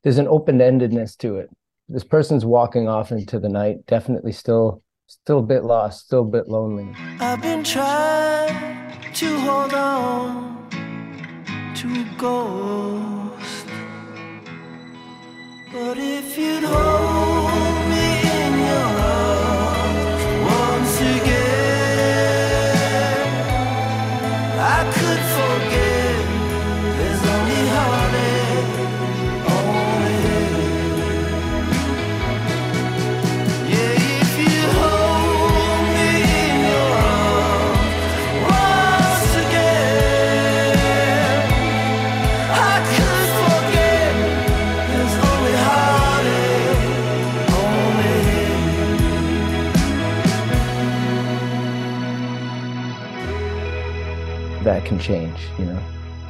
there's 0.02 0.18
an 0.18 0.28
open 0.28 0.58
endedness 0.58 1.16
to 1.18 1.36
it 1.36 1.52
this 1.90 2.04
person's 2.04 2.46
walking 2.46 2.88
off 2.88 3.12
into 3.12 3.40
the 3.40 3.50
night 3.50 3.86
definitely 3.88 4.32
still 4.32 4.82
still 5.08 5.40
a 5.40 5.44
bit 5.44 5.64
lost 5.64 6.06
still 6.06 6.22
a 6.22 6.26
bit 6.26 6.48
lonely. 6.48 6.94
I've 7.20 7.42
been 7.42 7.64
trying 7.64 9.14
to 9.14 9.40
hold 9.40 9.74
on 9.74 10.70
to 11.76 11.88
a 11.88 12.16
ghost. 12.18 13.68
But 15.72 15.98
if 15.98 16.38
you'd 16.38 16.64
hold 16.64 17.13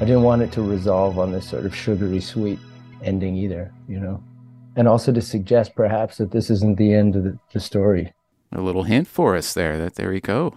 I 0.03 0.05
didn't 0.05 0.23
want 0.23 0.41
it 0.41 0.51
to 0.51 0.61
resolve 0.61 1.17
on 1.17 1.31
this 1.31 1.49
sort 1.49 1.65
of 1.65 1.73
sugary 1.73 2.19
sweet 2.19 2.59
ending 3.03 3.37
either, 3.37 3.71
you 3.87 4.01
know. 4.01 4.21
And 4.75 4.85
also 4.85 5.13
to 5.13 5.21
suggest 5.21 5.75
perhaps 5.75 6.17
that 6.17 6.29
this 6.29 6.49
isn't 6.49 6.77
the 6.77 6.93
end 6.93 7.15
of 7.15 7.23
the, 7.23 7.39
the 7.53 7.61
story. 7.61 8.11
A 8.51 8.59
little 8.59 8.83
hint 8.83 9.07
for 9.07 9.37
us 9.37 9.53
there 9.53 9.77
that 9.77 9.95
there 9.95 10.11
you 10.11 10.19
go. 10.19 10.55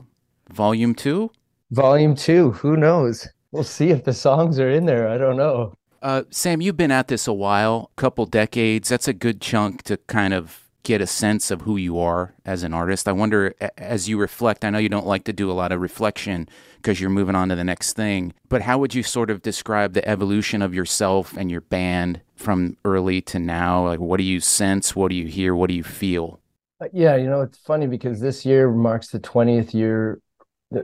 Volume 0.51 0.97
two? 0.97 1.31
Volume 1.71 2.17
two, 2.17 2.51
who 2.51 2.77
knows? 2.77 3.29
We'll 3.53 3.63
see 3.63 3.91
if 3.91 4.03
the 4.03 4.13
songs 4.13 4.59
are 4.59 4.69
in 4.69 4.85
there. 4.85 5.09
I 5.09 5.17
don't 5.17 5.37
know. 5.37 5.75
Uh, 6.03 6.25
Sam, 6.31 6.61
you've 6.61 6.77
been 6.77 6.91
at 6.91 7.07
this 7.07 7.29
a 7.29 7.33
while, 7.33 7.93
couple 7.95 8.27
decades. 8.27 8.89
That's 8.89 9.07
a 9.07 9.13
good 9.13 9.41
chunk 9.41 9.83
to 9.85 9.97
kind 10.09 10.35
of 10.35 10.66
get 10.87 11.01
a 11.01 11.07
sense 11.07 11.51
of 11.51 11.63
who 11.63 11.77
you 11.77 11.99
are 11.99 12.33
as 12.45 12.63
an 12.63 12.73
artist. 12.73 13.09
I 13.09 13.13
wonder, 13.13 13.55
as 13.77 14.09
you 14.09 14.19
reflect, 14.19 14.65
I 14.65 14.71
know 14.71 14.79
you 14.79 14.89
don't 14.89 15.07
like 15.07 15.25
to 15.25 15.33
do 15.33 15.51
a 15.51 15.53
lot 15.53 15.73
of 15.73 15.81
reflection 15.81 16.49
because 16.77 17.01
you're 17.01 17.11
moving 17.11 17.35
on 17.35 17.49
to 17.49 17.57
the 17.57 17.65
next 17.65 17.95
thing, 17.95 18.33
but 18.49 18.63
how 18.63 18.79
would 18.79 18.95
you 18.95 19.03
sort 19.03 19.29
of 19.29 19.43
describe 19.43 19.95
the 19.95 20.09
evolution 20.09 20.63
of 20.63 20.73
yourself 20.73 21.37
and 21.37 21.51
your 21.51 21.63
band 21.63 22.21
from 22.37 22.77
early 22.85 23.21
to 23.23 23.41
now? 23.41 23.85
Like, 23.85 23.99
what 23.99 24.19
do 24.19 24.23
you 24.23 24.39
sense? 24.39 24.95
What 24.95 25.09
do 25.09 25.17
you 25.17 25.27
hear? 25.27 25.57
What 25.57 25.71
do 25.71 25.75
you 25.75 25.83
feel? 25.83 26.39
Uh, 26.81 26.87
yeah, 26.93 27.17
you 27.17 27.29
know, 27.29 27.41
it's 27.41 27.59
funny 27.59 27.89
because 27.89 28.21
this 28.21 28.47
year 28.47 28.71
marks 28.71 29.09
the 29.09 29.19
20th 29.19 29.75
year 29.75 30.21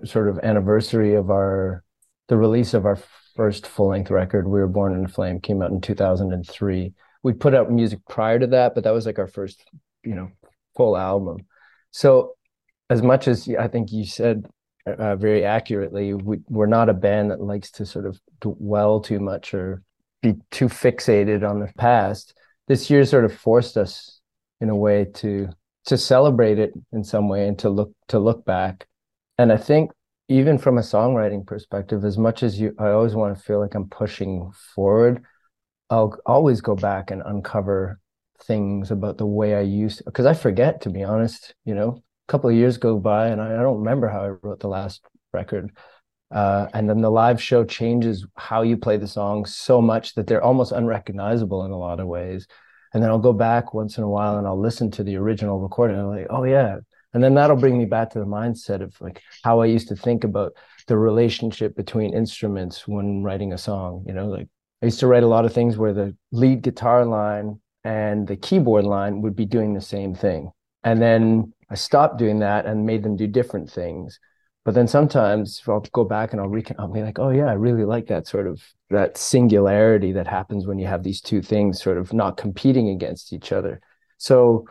sort 0.04 0.28
of 0.28 0.40
anniversary 0.40 1.14
of 1.14 1.30
our 1.30 1.84
the 2.28 2.36
release 2.36 2.74
of 2.74 2.86
our 2.86 2.98
first 3.36 3.66
full-length 3.66 4.10
record 4.10 4.46
we 4.46 4.60
were 4.60 4.68
born 4.68 4.94
in 4.94 5.04
a 5.04 5.08
flame 5.08 5.40
came 5.40 5.60
out 5.60 5.70
in 5.70 5.80
2003 5.80 6.92
we 7.22 7.32
put 7.32 7.52
out 7.52 7.70
music 7.70 7.98
prior 8.08 8.38
to 8.38 8.46
that 8.46 8.74
but 8.74 8.84
that 8.84 8.92
was 8.92 9.06
like 9.06 9.18
our 9.18 9.26
first 9.26 9.64
you 10.04 10.14
know 10.14 10.30
full 10.76 10.96
album 10.96 11.38
so 11.90 12.34
as 12.90 13.02
much 13.02 13.28
as 13.28 13.48
i 13.58 13.68
think 13.68 13.92
you 13.92 14.04
said 14.04 14.46
uh, 14.86 15.14
very 15.14 15.44
accurately 15.44 16.12
we, 16.12 16.38
we're 16.48 16.66
not 16.66 16.88
a 16.88 16.94
band 16.94 17.30
that 17.30 17.40
likes 17.40 17.70
to 17.70 17.86
sort 17.86 18.06
of 18.06 18.18
dwell 18.40 19.00
too 19.00 19.20
much 19.20 19.54
or 19.54 19.82
be 20.22 20.34
too 20.50 20.66
fixated 20.66 21.48
on 21.48 21.60
the 21.60 21.72
past 21.78 22.34
this 22.68 22.90
year 22.90 23.04
sort 23.04 23.24
of 23.24 23.34
forced 23.34 23.76
us 23.76 24.20
in 24.60 24.70
a 24.70 24.76
way 24.76 25.04
to 25.04 25.48
to 25.84 25.96
celebrate 25.98 26.58
it 26.58 26.72
in 26.92 27.02
some 27.02 27.28
way 27.28 27.46
and 27.46 27.58
to 27.58 27.68
look 27.68 27.92
to 28.08 28.18
look 28.18 28.44
back 28.44 28.86
and 29.38 29.52
i 29.52 29.56
think 29.56 29.90
even 30.32 30.56
from 30.56 30.78
a 30.78 30.82
songwriting 30.82 31.46
perspective, 31.46 32.04
as 32.04 32.16
much 32.16 32.42
as 32.42 32.58
you, 32.58 32.74
I 32.78 32.88
always 32.88 33.14
want 33.14 33.36
to 33.36 33.42
feel 33.42 33.60
like 33.60 33.74
I'm 33.74 33.88
pushing 33.88 34.50
forward. 34.74 35.22
I'll 35.90 36.16
always 36.24 36.62
go 36.62 36.74
back 36.74 37.10
and 37.10 37.22
uncover 37.24 38.00
things 38.44 38.90
about 38.90 39.18
the 39.18 39.26
way 39.26 39.54
I 39.54 39.60
used 39.60 40.04
because 40.04 40.26
I 40.26 40.34
forget 40.34 40.82
to 40.82 40.90
be 40.90 41.04
honest. 41.04 41.54
You 41.64 41.74
know, 41.74 42.02
a 42.28 42.32
couple 42.32 42.50
of 42.50 42.56
years 42.56 42.76
go 42.78 42.98
by 42.98 43.28
and 43.28 43.40
I, 43.40 43.54
I 43.54 43.62
don't 43.62 43.78
remember 43.78 44.08
how 44.08 44.24
I 44.24 44.28
wrote 44.28 44.60
the 44.60 44.68
last 44.68 45.02
record. 45.32 45.72
Uh, 46.30 46.66
and 46.72 46.88
then 46.88 47.02
the 47.02 47.10
live 47.10 47.42
show 47.42 47.62
changes 47.62 48.26
how 48.36 48.62
you 48.62 48.76
play 48.76 48.96
the 48.96 49.06
songs 49.06 49.54
so 49.54 49.82
much 49.82 50.14
that 50.14 50.26
they're 50.26 50.42
almost 50.42 50.72
unrecognizable 50.72 51.64
in 51.66 51.72
a 51.72 51.78
lot 51.78 52.00
of 52.00 52.06
ways. 52.06 52.46
And 52.94 53.02
then 53.02 53.10
I'll 53.10 53.18
go 53.18 53.34
back 53.34 53.74
once 53.74 53.98
in 53.98 54.04
a 54.04 54.08
while 54.08 54.38
and 54.38 54.46
I'll 54.46 54.58
listen 54.58 54.90
to 54.92 55.04
the 55.04 55.16
original 55.16 55.60
recording. 55.60 55.98
And 55.98 56.06
I'm 56.06 56.16
like, 56.16 56.26
oh 56.30 56.44
yeah, 56.44 56.78
and 57.14 57.22
then 57.22 57.34
that'll 57.34 57.56
bring 57.56 57.76
me 57.76 57.84
back 57.84 58.10
to 58.10 58.18
the 58.18 58.24
mindset 58.24 58.80
of 58.80 58.98
like 59.00 59.22
how 59.44 59.60
I 59.60 59.66
used 59.66 59.88
to 59.88 59.96
think 59.96 60.24
about 60.24 60.54
the 60.86 60.96
relationship 60.96 61.76
between 61.76 62.14
instruments 62.14 62.88
when 62.88 63.22
writing 63.22 63.52
a 63.52 63.58
song. 63.58 64.04
You 64.06 64.14
know, 64.14 64.28
like 64.28 64.48
I 64.80 64.86
used 64.86 65.00
to 65.00 65.06
write 65.06 65.22
a 65.22 65.28
lot 65.28 65.44
of 65.44 65.52
things 65.52 65.76
where 65.76 65.92
the 65.92 66.16
lead 66.30 66.62
guitar 66.62 67.04
line 67.04 67.60
and 67.84 68.26
the 68.26 68.36
keyboard 68.36 68.84
line 68.84 69.22
would 69.22 69.36
be 69.36 69.46
doing 69.46 69.74
the 69.74 69.80
same 69.80 70.14
thing. 70.14 70.50
And 70.84 71.00
then 71.00 71.52
I 71.70 71.74
stopped 71.74 72.18
doing 72.18 72.40
that 72.40 72.66
and 72.66 72.86
made 72.86 73.02
them 73.02 73.16
do 73.16 73.26
different 73.26 73.70
things. 73.70 74.18
But 74.64 74.74
then 74.74 74.86
sometimes 74.86 75.60
I'll 75.66 75.80
go 75.92 76.04
back 76.04 76.32
and 76.32 76.40
I'll 76.40 76.48
recon 76.48 76.76
I'll 76.78 76.92
be 76.92 77.02
like, 77.02 77.18
oh 77.18 77.30
yeah, 77.30 77.46
I 77.46 77.54
really 77.54 77.84
like 77.84 78.06
that 78.06 78.28
sort 78.28 78.46
of 78.46 78.62
that 78.90 79.16
singularity 79.16 80.12
that 80.12 80.28
happens 80.28 80.66
when 80.66 80.78
you 80.78 80.86
have 80.86 81.02
these 81.02 81.20
two 81.20 81.42
things 81.42 81.82
sort 81.82 81.98
of 81.98 82.12
not 82.12 82.36
competing 82.36 82.88
against 82.88 83.32
each 83.32 83.50
other. 83.50 83.80
So 84.18 84.66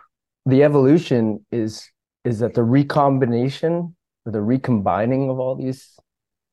the 0.46 0.64
evolution 0.64 1.46
is 1.52 1.90
is 2.24 2.40
that 2.40 2.54
the 2.54 2.64
recombination 2.64 3.96
or 4.26 4.32
the 4.32 4.42
recombining 4.42 5.30
of 5.30 5.40
all 5.40 5.56
these 5.56 5.98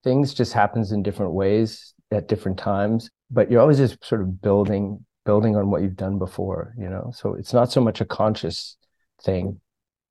things 0.02 0.34
just 0.34 0.52
happens 0.52 0.92
in 0.92 1.02
different 1.02 1.32
ways 1.32 1.94
at 2.10 2.26
different 2.28 2.58
times 2.58 3.10
but 3.30 3.50
you're 3.50 3.60
always 3.60 3.78
just 3.78 4.02
sort 4.04 4.20
of 4.20 4.40
building 4.40 5.04
building 5.28 5.56
on 5.56 5.70
what 5.70 5.82
you've 5.82 6.02
done 6.04 6.18
before 6.18 6.72
you 6.78 6.88
know 6.88 7.12
so 7.14 7.34
it's 7.34 7.52
not 7.52 7.70
so 7.70 7.82
much 7.82 8.00
a 8.00 8.06
conscious 8.06 8.78
thing 9.22 9.60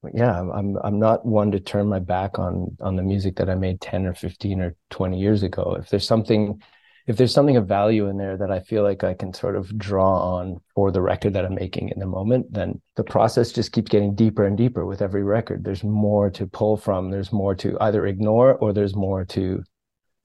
but 0.03 0.12
yeah 0.13 0.39
i'm 0.39 0.77
i'm 0.84 0.99
not 0.99 1.25
one 1.25 1.49
to 1.49 1.60
turn 1.60 1.88
my 1.88 1.97
back 1.97 2.38
on 2.38 2.77
on 2.82 2.95
the 2.95 3.01
music 3.01 3.36
that 3.38 3.49
i 3.49 3.56
made 3.56 3.82
10 3.82 4.06
or 4.06 4.13
15 4.13 4.62
or 4.62 4.75
20 4.91 5.19
years 5.19 5.41
ago 5.41 5.75
if 5.80 5.89
there's 5.89 6.08
something 6.08 6.62
if 7.08 7.15
there's 7.15 7.34
something 7.34 7.58
of 7.58 7.67
value 7.67 8.08
in 8.10 8.17
there 8.17 8.36
that 8.36 8.51
I 8.51 8.60
feel 8.60 8.84
like 8.84 9.01
I 9.06 9.13
can 9.13 9.34
sort 9.34 9.56
of 9.56 9.75
draw 9.77 10.36
on 10.36 10.60
for 10.75 10.91
the 10.91 11.01
record 11.01 11.34
that 11.34 11.45
I'm 11.45 11.56
making 11.56 11.88
in 11.88 11.99
the 11.99 12.06
moment, 12.06 12.51
then 12.51 12.82
the 12.97 13.03
process 13.06 13.53
just 13.53 13.71
keeps 13.71 13.89
getting 13.89 14.13
deeper 14.13 14.45
and 14.45 14.58
deeper 14.58 14.86
with 14.86 15.01
every 15.01 15.23
record. 15.23 15.63
There's 15.63 15.86
more 15.86 16.30
to 16.32 16.45
pull 16.45 16.75
from. 16.75 17.10
There's 17.10 17.32
more 17.32 17.56
to 17.56 17.77
either 17.80 18.06
ignore 18.06 18.56
or 18.56 18.73
there's 18.73 18.93
more 18.93 19.23
to, 19.23 19.63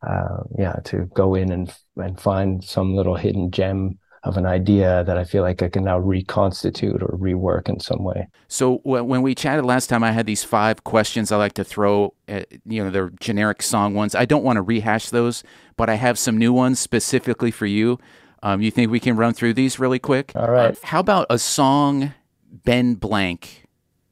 uh, 0.04 0.42
yeah, 0.58 0.80
to 0.86 1.08
go 1.14 1.36
in 1.36 1.52
and 1.52 1.72
and 1.96 2.20
find 2.20 2.64
some 2.64 2.96
little 2.96 3.14
hidden 3.14 3.52
gem 3.52 4.00
of 4.24 4.36
an 4.36 4.46
idea 4.46 5.02
that 5.04 5.18
I 5.18 5.24
feel 5.24 5.42
like 5.42 5.62
I 5.62 5.68
can 5.68 5.84
now 5.84 5.98
reconstitute 5.98 7.02
or 7.02 7.16
rework 7.18 7.68
in 7.68 7.80
some 7.80 8.04
way. 8.04 8.28
So 8.46 8.76
when 8.84 9.22
we 9.22 9.34
chatted 9.34 9.64
last 9.64 9.88
time, 9.88 10.04
I 10.04 10.12
had 10.12 10.26
these 10.26 10.44
five 10.44 10.84
questions 10.84 11.32
I 11.32 11.36
like 11.36 11.54
to 11.54 11.64
throw. 11.64 12.14
At, 12.28 12.46
you 12.64 12.84
know, 12.84 12.90
they're 12.90 13.10
generic 13.18 13.62
song 13.62 13.94
ones. 13.94 14.14
I 14.14 14.24
don't 14.24 14.44
want 14.44 14.58
to 14.58 14.62
rehash 14.62 15.10
those, 15.10 15.42
but 15.76 15.90
I 15.90 15.94
have 15.94 16.18
some 16.18 16.38
new 16.38 16.52
ones 16.52 16.78
specifically 16.78 17.50
for 17.50 17.66
you. 17.66 17.98
Um, 18.44 18.62
you 18.62 18.70
think 18.70 18.90
we 18.90 19.00
can 19.00 19.16
run 19.16 19.34
through 19.34 19.54
these 19.54 19.78
really 19.78 19.98
quick? 19.98 20.32
All 20.34 20.50
right. 20.50 20.78
How 20.82 21.00
about 21.00 21.26
a 21.28 21.38
song 21.38 22.14
Ben 22.52 22.94
Blank 22.94 23.66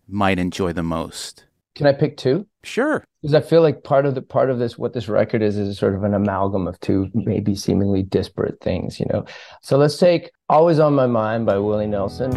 might 0.08 0.38
enjoy 0.38 0.72
the 0.72 0.82
most? 0.82 1.46
Can 1.74 1.86
I 1.86 1.92
pick 1.92 2.16
two? 2.16 2.46
Sure. 2.62 3.04
Because 3.22 3.34
I 3.34 3.40
feel 3.40 3.62
like 3.62 3.84
part 3.84 4.04
of 4.04 4.14
the 4.14 4.22
part 4.22 4.50
of 4.50 4.58
this, 4.58 4.76
what 4.76 4.92
this 4.92 5.08
record 5.08 5.42
is, 5.42 5.56
is 5.56 5.78
sort 5.78 5.94
of 5.94 6.04
an 6.04 6.14
amalgam 6.14 6.66
of 6.66 6.78
two 6.80 7.10
maybe 7.14 7.54
seemingly 7.54 8.02
disparate 8.02 8.60
things, 8.60 9.00
you 9.00 9.06
know. 9.12 9.24
So 9.62 9.78
let's 9.78 9.96
take 9.96 10.30
"Always 10.48 10.78
on 10.78 10.94
My 10.94 11.06
Mind" 11.06 11.46
by 11.46 11.58
Willie 11.58 11.86
Nelson. 11.86 12.30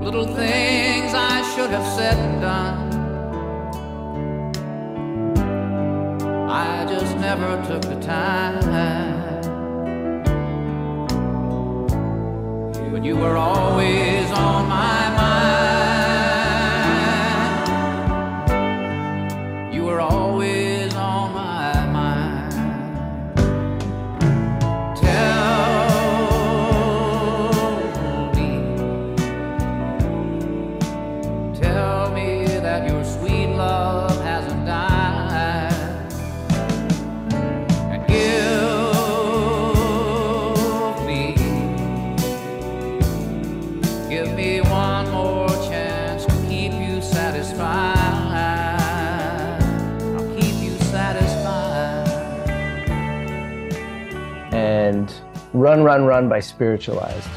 Little 0.00 0.26
things 0.26 1.12
I 1.12 1.42
should 1.54 1.70
have 1.70 1.86
said 1.98 2.16
and 2.16 2.40
done. 2.40 2.90
I 6.48 6.86
just 6.86 7.16
never 7.16 7.62
took 7.66 7.82
the 7.82 8.00
time. 8.00 8.60
But 12.90 13.04
you 13.04 13.16
were 13.16 13.36
always 13.36 14.30
on 14.32 14.68
my 14.68 15.09
Run, 55.60 55.82
Run, 55.82 56.06
Run 56.06 56.26
by 56.26 56.40
Spiritualized. 56.40 57.28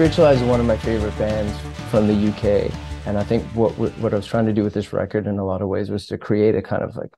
Spiritualized 0.00 0.40
is 0.40 0.48
one 0.48 0.60
of 0.60 0.64
my 0.64 0.78
favorite 0.78 1.16
bands 1.18 1.54
from 1.90 2.06
the 2.06 2.28
UK. 2.30 2.72
And 3.06 3.18
I 3.18 3.22
think 3.22 3.44
what 3.48 3.72
what 3.76 4.14
I 4.14 4.16
was 4.16 4.24
trying 4.24 4.46
to 4.46 4.52
do 4.54 4.64
with 4.64 4.72
this 4.72 4.94
record 4.94 5.26
in 5.26 5.38
a 5.38 5.44
lot 5.44 5.60
of 5.60 5.68
ways 5.68 5.90
was 5.90 6.06
to 6.06 6.16
create 6.16 6.54
a 6.54 6.62
kind 6.62 6.82
of 6.82 6.96
like 6.96 7.10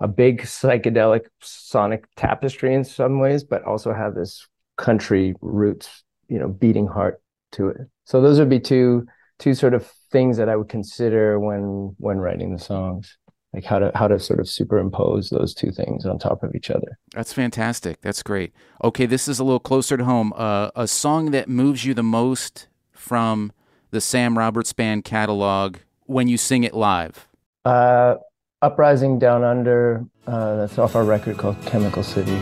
a 0.00 0.08
big 0.08 0.42
psychedelic 0.42 1.26
sonic 1.40 2.06
tapestry 2.16 2.74
in 2.74 2.82
some 2.82 3.20
ways, 3.20 3.44
but 3.44 3.62
also 3.62 3.92
have 3.92 4.16
this 4.16 4.48
country 4.76 5.36
roots, 5.42 6.02
you 6.26 6.40
know, 6.40 6.48
beating 6.48 6.88
heart 6.88 7.22
to 7.52 7.68
it. 7.68 7.76
So 8.02 8.20
those 8.20 8.40
would 8.40 8.50
be 8.50 8.58
two 8.58 9.06
two 9.38 9.54
sort 9.54 9.72
of 9.72 9.86
things 10.10 10.36
that 10.38 10.48
I 10.48 10.56
would 10.56 10.68
consider 10.68 11.38
when 11.38 11.94
when 11.98 12.18
writing 12.18 12.52
the 12.52 12.58
songs 12.58 13.16
like 13.54 13.64
how 13.64 13.78
to 13.78 13.92
how 13.94 14.08
to 14.08 14.18
sort 14.18 14.40
of 14.40 14.48
superimpose 14.48 15.30
those 15.30 15.54
two 15.54 15.70
things 15.70 16.04
on 16.04 16.18
top 16.18 16.42
of 16.42 16.54
each 16.54 16.70
other. 16.70 16.98
That's 17.12 17.32
fantastic. 17.32 18.00
That's 18.00 18.22
great. 18.22 18.52
Okay, 18.82 19.06
this 19.06 19.28
is 19.28 19.38
a 19.38 19.44
little 19.44 19.60
closer 19.60 19.96
to 19.96 20.04
home. 20.04 20.32
Uh, 20.36 20.70
a 20.74 20.88
song 20.88 21.30
that 21.30 21.48
moves 21.48 21.84
you 21.84 21.94
the 21.94 22.02
most 22.02 22.66
from 22.92 23.52
the 23.90 24.00
Sam 24.00 24.36
Roberts 24.36 24.72
Band 24.72 25.04
catalog 25.04 25.76
when 26.06 26.26
you 26.26 26.36
sing 26.36 26.64
it 26.64 26.74
live. 26.74 27.28
Uh, 27.64 28.16
Uprising 28.60 29.18
Down 29.20 29.44
Under. 29.44 30.04
Uh, 30.26 30.56
that's 30.56 30.78
off 30.78 30.96
our 30.96 31.04
record 31.04 31.36
called 31.36 31.56
Chemical 31.64 32.02
City. 32.02 32.40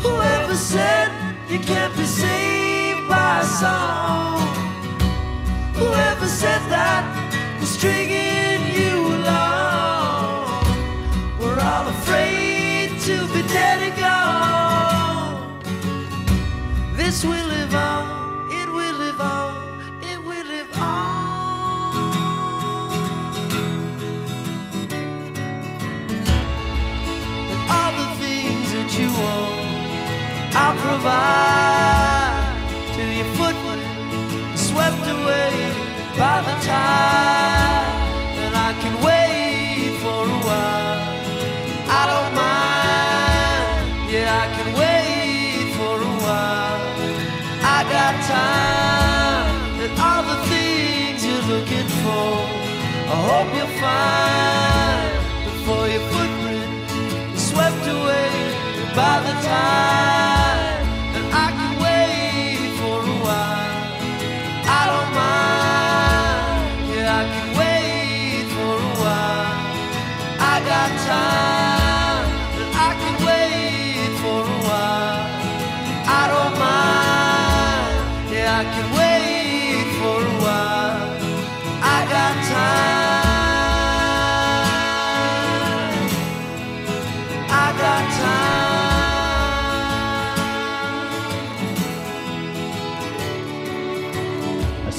Whoever 0.00 0.56
said 0.56 1.12
you 1.48 1.60
can't 1.60 1.96
be 1.96 2.04
saved 2.04 3.08
by 3.08 3.40
a 3.40 3.44
song? 3.44 4.40
Whoever 5.74 6.26
said 6.26 6.58
that 6.70 7.60
the 7.60 7.66
string 7.66 8.23
This 17.14 17.24
will 17.24 17.46
live 17.46 17.74
on, 17.76 18.50
it 18.50 18.68
will 18.68 18.96
live 18.98 19.20
on, 19.20 19.54
it 20.02 20.18
will 20.18 20.46
live 20.46 20.76
on. 20.76 21.94
And 27.52 27.70
all 27.70 27.92
the 28.02 28.08
things 28.18 28.72
that 28.72 28.90
you 28.98 29.08
want, 29.22 30.56
I'll 30.56 30.76
provide 30.86 32.42
till 32.96 33.12
your 33.12 33.30
foot 33.36 33.54
swept 34.58 35.06
away 35.06 35.72
by 36.18 36.42
the 36.42 36.54
tide. 36.66 37.23
Hope 53.34 53.52
you'll 53.56 53.66
find 53.82 55.12
before 55.44 55.88
your 55.88 56.04
footprint 56.12 57.34
is 57.34 57.42
swept 57.50 57.84
away 57.88 58.30
by 58.94 59.14
the 59.26 59.32
tide. 59.42 59.93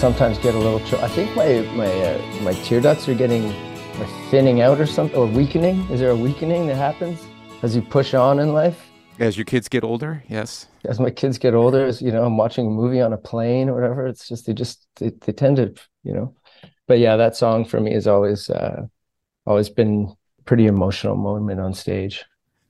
Sometimes 0.05 0.37
get 0.37 0.53
a 0.53 0.59
little. 0.59 0.79
Cho- 0.81 0.99
I 0.99 1.07
think 1.07 1.35
my 1.35 1.61
my 1.75 1.91
uh, 1.91 2.21
my 2.43 2.53
tear 2.65 2.79
ducts 2.79 3.09
are 3.09 3.15
getting 3.15 3.51
are 3.99 4.29
thinning 4.29 4.61
out 4.61 4.79
or 4.79 4.85
something 4.85 5.17
or 5.17 5.25
weakening. 5.25 5.79
Is 5.89 5.99
there 5.99 6.11
a 6.11 6.15
weakening 6.15 6.67
that 6.67 6.75
happens 6.75 7.19
as 7.63 7.75
you 7.75 7.81
push 7.81 8.13
on 8.13 8.37
in 8.37 8.53
life? 8.53 8.85
As 9.17 9.35
your 9.35 9.45
kids 9.45 9.67
get 9.67 9.83
older, 9.83 10.23
yes. 10.29 10.67
As 10.83 10.99
my 10.99 11.09
kids 11.09 11.39
get 11.39 11.55
older, 11.55 11.87
as 11.87 12.03
you 12.03 12.11
know, 12.11 12.23
I'm 12.23 12.37
watching 12.37 12.67
a 12.67 12.69
movie 12.69 13.01
on 13.01 13.13
a 13.13 13.17
plane 13.17 13.67
or 13.67 13.73
whatever. 13.73 14.05
It's 14.05 14.27
just 14.27 14.45
they 14.45 14.53
just 14.53 14.85
they, 14.97 15.09
they 15.09 15.31
tend 15.31 15.55
to 15.55 15.73
you 16.03 16.13
know. 16.13 16.35
But 16.87 16.99
yeah, 16.99 17.17
that 17.17 17.35
song 17.35 17.65
for 17.65 17.79
me 17.79 17.91
has 17.93 18.05
always 18.05 18.47
uh, 18.51 18.85
always 19.47 19.69
been 19.69 20.15
pretty 20.45 20.67
emotional 20.67 21.15
moment 21.15 21.59
on 21.59 21.73
stage. 21.73 22.25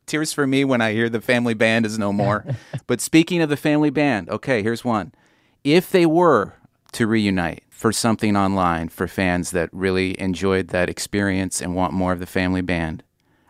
Tears 0.05 0.31
for 0.31 0.47
me 0.47 0.63
when 0.63 0.79
I 0.79 0.93
hear 0.93 1.09
the 1.09 1.19
family 1.19 1.53
band 1.53 1.85
is 1.85 1.99
no 1.99 2.13
more. 2.13 2.45
but 2.87 3.01
speaking 3.01 3.41
of 3.41 3.49
the 3.49 3.57
family 3.57 3.89
band, 3.89 4.29
okay, 4.29 4.63
here's 4.63 4.85
one. 4.85 5.13
If 5.65 5.91
they 5.91 6.05
were 6.05 6.53
to 6.95 7.07
reunite 7.07 7.63
for 7.69 7.91
something 7.91 8.37
online 8.37 8.87
for 8.87 9.05
fans 9.05 9.51
that 9.51 9.69
really 9.73 10.19
enjoyed 10.19 10.69
that 10.69 10.89
experience 10.89 11.61
and 11.61 11.75
want 11.75 11.91
more 11.91 12.13
of 12.13 12.19
the 12.19 12.25
family 12.25 12.61
band, 12.61 13.03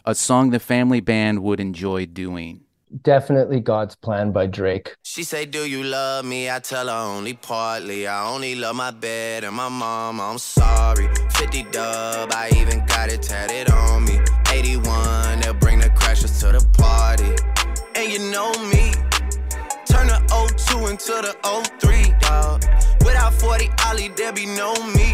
a 0.03 0.15
song 0.15 0.49
the 0.49 0.59
family 0.59 0.99
band 0.99 1.43
would 1.43 1.59
enjoy 1.59 2.07
doing. 2.07 2.61
Definitely 3.03 3.59
God's 3.59 3.95
Plan 3.95 4.31
by 4.31 4.47
Drake. 4.47 4.95
She 5.03 5.23
say, 5.23 5.45
Do 5.45 5.67
you 5.67 5.83
love 5.83 6.25
me? 6.25 6.49
I 6.49 6.59
tell 6.59 6.87
her 6.87 7.15
only 7.15 7.33
partly. 7.33 8.07
I 8.07 8.27
only 8.27 8.55
love 8.55 8.75
my 8.75 8.89
bed 8.89 9.43
and 9.43 9.55
my 9.55 9.69
mom. 9.69 10.19
I'm 10.19 10.39
sorry. 10.39 11.07
50 11.33 11.63
dub, 11.71 12.31
I 12.31 12.49
even 12.57 12.83
got 12.87 13.11
it 13.11 13.21
tatted 13.21 13.71
on 13.71 14.05
me. 14.05 14.19
81, 14.51 15.41
they'll 15.41 15.53
bring 15.53 15.79
the 15.79 15.89
crashers 15.89 16.39
to 16.39 16.57
the 16.57 16.65
party. 16.77 17.35
And 17.95 18.11
you 18.11 18.31
know 18.31 18.51
me. 18.71 19.04
Turn 20.05 20.27
the 20.27 20.53
02 20.69 20.87
into 20.87 21.13
the 21.25 21.35
03, 21.79 22.13
dog. 22.19 22.63
Without 23.05 23.33
40 23.33 23.69
Ollie, 23.87 24.09
there 24.09 24.31
be 24.31 24.45
no 24.45 24.73
me. 24.93 25.13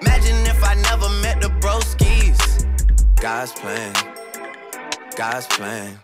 Imagine 0.00 0.36
if 0.46 0.62
I 0.64 0.74
never 0.74 1.08
met 1.20 1.40
the 1.40 1.48
broskies. 1.60 2.38
God's 3.20 3.52
plan. 3.52 3.92
God's 5.16 5.46
plan. 5.48 5.98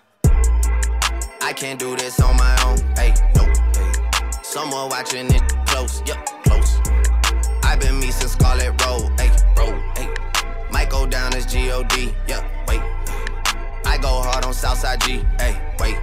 I 1.40 1.52
can't 1.54 1.78
do 1.78 1.96
this 1.96 2.20
on 2.20 2.36
my 2.36 2.54
own. 2.66 2.78
Hey, 2.96 3.14
no, 3.34 3.44
hey. 3.44 3.92
Someone 4.42 4.90
watching 4.90 5.26
it 5.34 5.42
close, 5.66 6.02
yep, 6.06 6.26
close. 6.44 6.78
I've 7.62 7.80
been 7.80 7.98
me 7.98 8.10
since 8.10 8.32
Scarlet 8.32 8.74
Road, 8.84 9.10
hey, 9.18 9.30
road, 9.56 9.80
hey. 9.96 10.12
Might 10.70 10.90
go 10.90 11.06
down 11.06 11.34
as 11.34 11.46
G-O-D, 11.46 12.14
yep, 12.28 12.44
wait. 12.68 12.80
I 13.86 13.96
go 14.02 14.20
hard 14.20 14.44
on 14.44 14.52
Southside 14.52 15.00
G, 15.00 15.24
hey, 15.38 15.58
wait. 15.78 15.96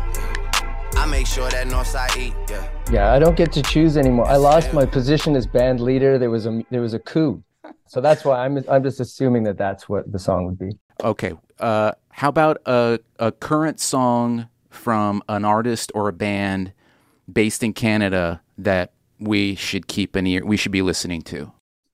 I 0.96 1.06
make 1.06 1.28
sure 1.28 1.50
that 1.50 1.68
Northside 1.68 2.18
E, 2.18 2.34
yeah. 2.50 2.70
Yeah, 2.92 3.14
I 3.14 3.20
don't 3.20 3.36
get 3.36 3.52
to 3.54 3.62
choose 3.62 3.98
anymore. 3.98 4.28
I 4.28 4.36
lost 4.36 4.74
my 4.74 4.86
position 4.86 5.36
as 5.36 5.48
band 5.48 5.80
leader. 5.80 6.18
There 6.18 6.30
was 6.30 6.46
a 6.46 6.64
there 6.70 6.82
was 6.82 6.94
a 6.94 7.00
coup, 7.00 7.44
so 7.88 8.02
that's 8.02 8.24
why 8.24 8.46
I'm 8.46 8.64
I'm 8.70 8.84
just 8.84 9.00
assuming 9.00 9.44
that 9.44 9.58
that's 9.58 9.90
what 9.90 10.12
the 10.12 10.20
song 10.20 10.46
would 10.46 10.60
be. 10.60 10.78
Okay, 11.04 11.34
uh, 11.60 11.94
how 12.10 12.30
about 12.30 12.62
a, 12.66 13.00
a 13.20 13.32
current 13.32 13.80
song 13.80 14.48
from 14.70 15.24
an 15.30 15.46
artist 15.46 15.92
or 15.96 16.10
a 16.10 16.14
band 16.14 16.74
based 17.32 17.64
in 17.64 17.74
Canada 17.74 18.42
that 18.58 18.94
we 19.20 19.56
should 19.56 19.88
keep 19.88 20.16
an 20.16 20.28
ear, 20.28 20.46
we 20.46 20.58
should 20.58 20.72
be 20.72 20.82
listening 20.82 21.22
to? 21.24 21.52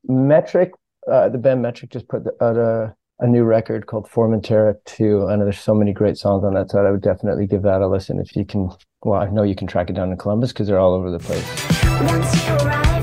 Metric, 0.08 0.72
uh, 1.10 1.30
the 1.30 1.38
band 1.38 1.62
Metric 1.62 1.92
just 1.92 2.08
put 2.08 2.24
out 2.42 2.58
a, 2.58 2.96
a 3.20 3.28
new 3.28 3.44
record 3.44 3.86
called 3.86 4.10
Formentera 4.10 4.76
2. 4.86 5.28
I 5.28 5.36
know 5.36 5.44
there's 5.44 5.60
so 5.60 5.76
many 5.76 5.94
great 5.94 6.18
songs 6.18 6.44
on 6.44 6.54
that 6.56 6.70
side. 6.70 6.86
I 6.86 6.92
would 6.92 7.02
definitely 7.02 7.48
give 7.48 7.62
that 7.64 7.82
a 7.82 7.88
listen 7.88 8.20
if 8.20 8.36
you 8.36 8.46
can. 8.46 8.72
Well, 9.02 9.22
I 9.22 9.30
know 9.30 9.44
you 9.44 9.56
can 9.56 9.68
track 9.68 9.90
it 9.90 9.94
down 9.94 10.12
in 10.12 10.18
Columbus 10.18 10.52
because 10.52 10.68
they're 10.68 10.80
all 10.80 10.94
over 10.94 11.10
the 11.10 11.20
place. 11.20 12.99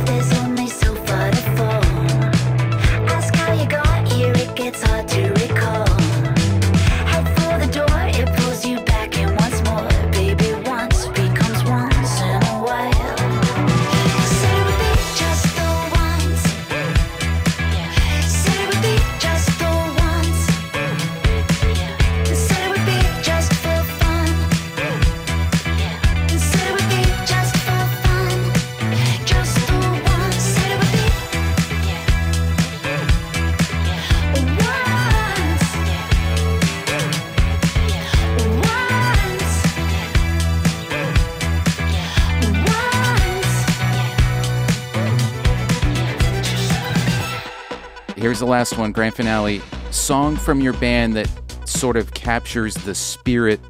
Last 48.56 48.78
one, 48.78 48.90
grand 48.90 49.14
finale. 49.14 49.60
Song 49.90 50.34
from 50.34 50.62
your 50.62 50.72
band 50.72 51.14
that 51.14 51.30
sort 51.68 51.94
of 51.94 52.14
captures 52.14 52.72
the 52.72 52.94
spirit 52.94 53.60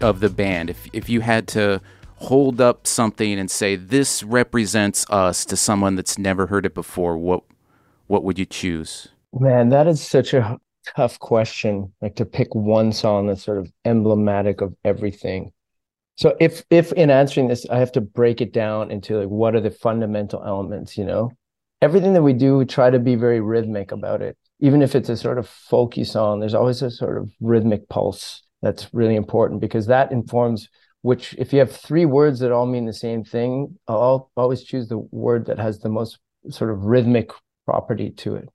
of 0.00 0.20
the 0.20 0.28
band. 0.28 0.70
If 0.70 0.86
if 0.92 1.08
you 1.08 1.20
had 1.20 1.48
to 1.48 1.80
hold 2.14 2.60
up 2.60 2.86
something 2.86 3.40
and 3.40 3.50
say 3.50 3.74
this 3.74 4.22
represents 4.22 5.04
us 5.10 5.44
to 5.46 5.56
someone 5.56 5.96
that's 5.96 6.16
never 6.16 6.46
heard 6.46 6.64
it 6.64 6.74
before, 6.74 7.18
what 7.18 7.42
what 8.06 8.22
would 8.22 8.38
you 8.38 8.46
choose? 8.46 9.08
Man, 9.32 9.70
that 9.70 9.88
is 9.88 10.00
such 10.00 10.32
a 10.32 10.60
tough 10.94 11.18
question. 11.18 11.92
Like 12.00 12.14
to 12.14 12.24
pick 12.24 12.54
one 12.54 12.92
song 12.92 13.26
that's 13.26 13.42
sort 13.42 13.58
of 13.58 13.72
emblematic 13.84 14.60
of 14.60 14.76
everything. 14.84 15.50
So 16.18 16.36
if 16.38 16.62
if 16.70 16.92
in 16.92 17.10
answering 17.10 17.48
this, 17.48 17.66
I 17.68 17.80
have 17.80 17.90
to 17.92 18.00
break 18.00 18.40
it 18.40 18.52
down 18.52 18.92
into 18.92 19.18
like 19.18 19.28
what 19.28 19.56
are 19.56 19.60
the 19.60 19.72
fundamental 19.72 20.40
elements, 20.44 20.96
you 20.96 21.04
know? 21.04 21.32
Everything 21.82 22.12
that 22.12 22.22
we 22.22 22.34
do, 22.34 22.58
we 22.58 22.66
try 22.66 22.90
to 22.90 22.98
be 22.98 23.14
very 23.14 23.40
rhythmic 23.40 23.90
about 23.90 24.20
it. 24.20 24.36
Even 24.60 24.82
if 24.82 24.94
it's 24.94 25.08
a 25.08 25.16
sort 25.16 25.38
of 25.38 25.46
folky 25.48 26.06
song, 26.06 26.38
there's 26.38 26.54
always 26.54 26.82
a 26.82 26.90
sort 26.90 27.16
of 27.16 27.30
rhythmic 27.40 27.88
pulse 27.88 28.42
that's 28.60 28.92
really 28.92 29.16
important 29.16 29.62
because 29.62 29.86
that 29.86 30.12
informs 30.12 30.68
which 31.00 31.34
if 31.38 31.54
you 31.54 31.58
have 31.58 31.74
three 31.74 32.04
words 32.04 32.40
that 32.40 32.52
all 32.52 32.66
mean 32.66 32.84
the 32.84 32.92
same 32.92 33.24
thing, 33.24 33.78
I'll 33.88 34.30
always 34.36 34.62
choose 34.62 34.88
the 34.88 34.98
word 34.98 35.46
that 35.46 35.58
has 35.58 35.78
the 35.78 35.88
most 35.88 36.18
sort 36.50 36.70
of 36.70 36.84
rhythmic 36.84 37.30
property 37.64 38.10
to 38.18 38.34
it. 38.34 38.50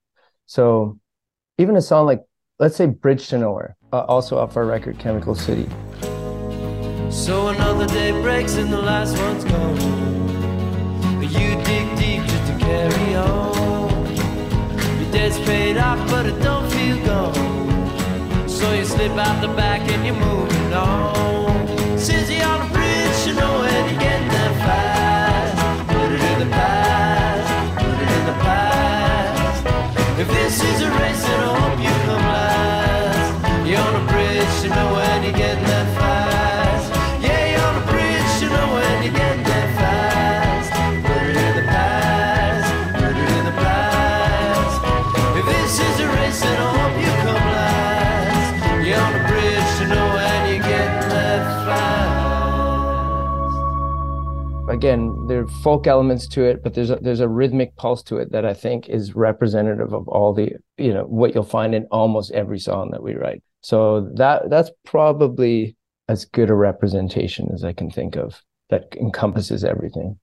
So 0.46 1.00
even 1.58 1.74
a 1.74 1.82
song 1.82 2.06
like, 2.06 2.22
let's 2.60 2.76
say 2.76 2.86
Bridge 2.86 3.26
to 3.30 3.38
Nowhere, 3.38 3.76
uh, 3.92 4.02
also 4.02 4.38
off 4.38 4.56
our 4.56 4.64
record, 4.64 5.00
Chemical 5.00 5.34
City. 5.34 5.68
So 7.10 7.48
another 7.48 7.86
day 7.88 8.12
breaks 8.22 8.54
and 8.54 8.72
the 8.72 8.80
last 8.80 9.18
one's 9.18 9.42
gone. 9.42 10.06
You 11.22 11.60
dig 11.64 11.96
deep 11.98 12.05
carry 12.66 13.14
on. 13.14 14.16
Your 15.00 15.10
debt's 15.12 15.38
paid 15.48 15.76
off, 15.76 16.00
but 16.10 16.26
it 16.26 16.38
don't 16.42 16.68
feel 16.72 16.98
gone. 17.06 18.48
So 18.48 18.72
you 18.72 18.84
slip 18.84 19.12
out 19.26 19.40
the 19.40 19.52
back 19.62 19.82
and 19.92 20.04
you're 20.06 20.22
moving 20.28 20.72
on. 20.72 21.98
You 21.98 22.40
on 22.42 22.75
again, 54.76 55.26
there 55.26 55.40
are 55.40 55.48
folk 55.48 55.86
elements 55.86 56.28
to 56.28 56.44
it, 56.44 56.62
but 56.62 56.74
there's 56.74 56.90
a, 56.90 56.96
there's 56.96 57.20
a 57.20 57.28
rhythmic 57.28 57.74
pulse 57.76 58.02
to 58.04 58.18
it 58.18 58.30
that 58.32 58.44
I 58.44 58.54
think 58.54 58.88
is 58.88 59.16
representative 59.16 59.92
of 59.92 60.06
all 60.08 60.32
the 60.32 60.52
you 60.76 60.92
know 60.92 61.04
what 61.04 61.34
you'll 61.34 61.44
find 61.44 61.74
in 61.74 61.86
almost 61.90 62.30
every 62.32 62.58
song 62.58 62.90
that 62.92 63.02
we 63.02 63.14
write. 63.14 63.42
So 63.62 64.12
that 64.14 64.50
that's 64.50 64.70
probably 64.84 65.76
as 66.08 66.24
good 66.24 66.50
a 66.50 66.54
representation 66.54 67.50
as 67.52 67.64
I 67.64 67.72
can 67.72 67.90
think 67.90 68.16
of 68.16 68.42
that 68.70 68.94
encompasses 68.96 69.64
everything. 69.64 70.18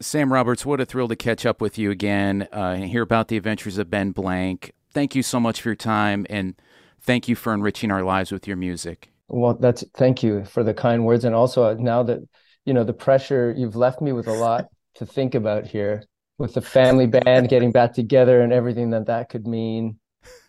Sam 0.00 0.32
Roberts, 0.32 0.64
what 0.64 0.80
a 0.80 0.86
thrill 0.86 1.08
to 1.08 1.16
catch 1.16 1.44
up 1.44 1.60
with 1.60 1.76
you 1.76 1.90
again 1.90 2.48
uh, 2.52 2.74
and 2.76 2.84
hear 2.84 3.02
about 3.02 3.28
the 3.28 3.36
adventures 3.36 3.78
of 3.78 3.90
Ben 3.90 4.12
Blank. 4.12 4.72
Thank 4.92 5.14
you 5.14 5.22
so 5.22 5.38
much 5.38 5.60
for 5.60 5.70
your 5.70 5.76
time 5.76 6.26
and 6.30 6.54
thank 7.00 7.28
you 7.28 7.34
for 7.34 7.52
enriching 7.52 7.90
our 7.90 8.02
lives 8.02 8.32
with 8.32 8.46
your 8.46 8.56
music. 8.56 9.10
Well, 9.28 9.54
that's 9.54 9.84
thank 9.94 10.22
you 10.22 10.44
for 10.44 10.64
the 10.64 10.74
kind 10.74 11.04
words, 11.04 11.24
and 11.24 11.34
also 11.34 11.64
uh, 11.64 11.76
now 11.78 12.02
that 12.02 12.18
you 12.64 12.74
know 12.74 12.84
the 12.84 12.92
pressure, 12.92 13.54
you've 13.56 13.76
left 13.76 14.00
me 14.00 14.12
with 14.12 14.26
a 14.26 14.32
lot 14.32 14.66
to 14.96 15.06
think 15.06 15.34
about 15.34 15.66
here, 15.66 16.04
with 16.38 16.54
the 16.54 16.60
family 16.60 17.06
band 17.06 17.48
getting 17.48 17.72
back 17.72 17.92
together 17.92 18.40
and 18.42 18.52
everything 18.52 18.90
that 18.90 19.06
that 19.06 19.28
could 19.28 19.46
mean, 19.46 19.98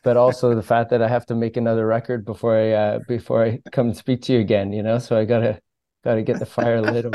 but 0.04 0.18
also 0.18 0.56
the 0.56 0.64
fact 0.64 0.90
that 0.90 1.02
I 1.02 1.08
have 1.08 1.26
to 1.28 1.36
make 1.36 1.58
another 1.58 1.86
record 1.86 2.26
before 2.26 2.58
I 2.58 2.72
uh, 2.72 3.00
before 3.08 3.44
I 3.44 3.60
come 3.72 3.88
and 3.88 3.98
speak 3.98 4.22
to 4.24 4.34
you 4.34 4.40
again. 4.40 4.74
You 4.74 4.84
know, 4.84 5.00
so 5.00 5.18
I 5.18 5.26
gotta 5.26 5.60
gotta 6.04 6.24
get 6.24 6.40
the 6.40 6.46
fire 6.46 6.82
lit. 6.82 7.06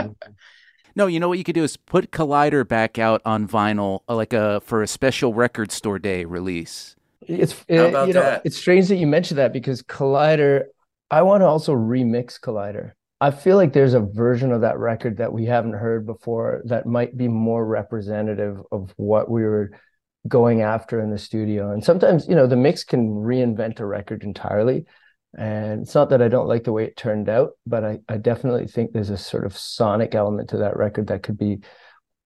No, 0.94 1.07
you 1.07 1.20
know 1.20 1.28
what 1.28 1.36
you 1.36 1.44
could 1.44 1.55
do 1.55 1.62
is 1.62 1.76
put 1.76 2.11
Collider 2.11 2.66
back 2.66 2.99
out 2.99 3.20
on 3.26 3.47
vinyl, 3.47 4.01
uh, 4.09 4.14
like 4.14 4.32
a 4.32 4.62
for 4.62 4.82
a 4.82 4.86
special 4.86 5.34
record 5.34 5.70
store 5.70 5.99
day 5.99 6.24
release. 6.24 6.97
It's 7.20 7.53
uh, 7.70 7.88
about 7.88 8.09
you 8.09 8.14
know 8.14 8.22
that? 8.22 8.42
it's 8.44 8.57
strange 8.57 8.88
that 8.88 8.97
you 8.97 9.07
mentioned 9.07 9.38
that 9.38 9.53
because 9.53 9.82
Collider. 9.82 10.64
I 11.09 11.22
want 11.22 11.42
to 11.42 11.47
also 11.47 11.72
remix 11.72 12.40
Collider. 12.40 12.92
I 13.20 13.30
feel 13.30 13.56
like 13.56 13.72
there's 13.72 13.94
a 13.94 14.00
version 14.00 14.52
of 14.52 14.60
that 14.60 14.78
record 14.78 15.16
that 15.18 15.32
we 15.32 15.46
haven't 15.46 15.72
heard 15.72 16.04
before 16.04 16.60
that 16.66 16.86
might 16.86 17.16
be 17.16 17.28
more 17.28 17.64
representative 17.64 18.60
of 18.70 18.92
what 18.96 19.30
we 19.30 19.42
were 19.42 19.70
going 20.28 20.60
after 20.60 21.00
in 21.00 21.10
the 21.10 21.18
studio. 21.18 21.72
And 21.72 21.82
sometimes, 21.82 22.28
you 22.28 22.34
know, 22.34 22.46
the 22.46 22.56
mix 22.56 22.84
can 22.84 23.08
reinvent 23.08 23.80
a 23.80 23.86
record 23.86 24.22
entirely. 24.22 24.84
And 25.38 25.82
it's 25.82 25.94
not 25.94 26.10
that 26.10 26.20
I 26.20 26.28
don't 26.28 26.48
like 26.48 26.64
the 26.64 26.72
way 26.72 26.84
it 26.84 26.96
turned 26.96 27.28
out, 27.28 27.52
but 27.66 27.84
I, 27.84 27.98
I 28.08 28.18
definitely 28.18 28.66
think 28.66 28.92
there's 28.92 29.10
a 29.10 29.16
sort 29.16 29.46
of 29.46 29.56
sonic 29.56 30.14
element 30.14 30.50
to 30.50 30.58
that 30.58 30.76
record 30.76 31.06
that 31.06 31.22
could 31.22 31.38
be 31.38 31.60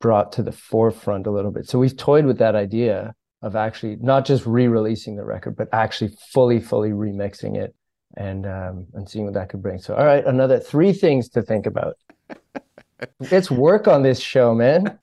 brought 0.01 0.33
to 0.33 0.43
the 0.43 0.53
forefront 0.53 1.27
a 1.27 1.31
little 1.31 1.53
bit. 1.53 1.69
So 1.69 1.79
we've 1.79 1.97
toyed 1.97 2.25
with 2.25 2.39
that 2.39 2.57
idea 2.57 3.15
of 3.43 3.55
actually 3.55 3.97
not 4.01 4.25
just 4.25 4.45
re-releasing 4.45 5.17
the 5.17 5.25
record, 5.25 5.57
but 5.57 5.69
actually 5.73 6.17
fully, 6.33 6.61
fully 6.61 6.91
remixing 6.91 7.57
it 7.57 7.75
and 8.17 8.47
um, 8.47 8.87
and 8.95 9.09
seeing 9.09 9.25
what 9.25 9.35
that 9.35 9.49
could 9.49 9.63
bring. 9.63 9.79
So, 9.79 9.95
all 9.95 10.05
right, 10.05 10.25
another 10.25 10.59
three 10.59 10.93
things 10.93 11.29
to 11.31 11.43
think 11.43 11.67
about. 11.67 11.97
Let's 13.31 13.51
work 13.51 13.89
on 13.89 14.03
this 14.03 14.21
show, 14.21 14.55
man. 14.55 14.99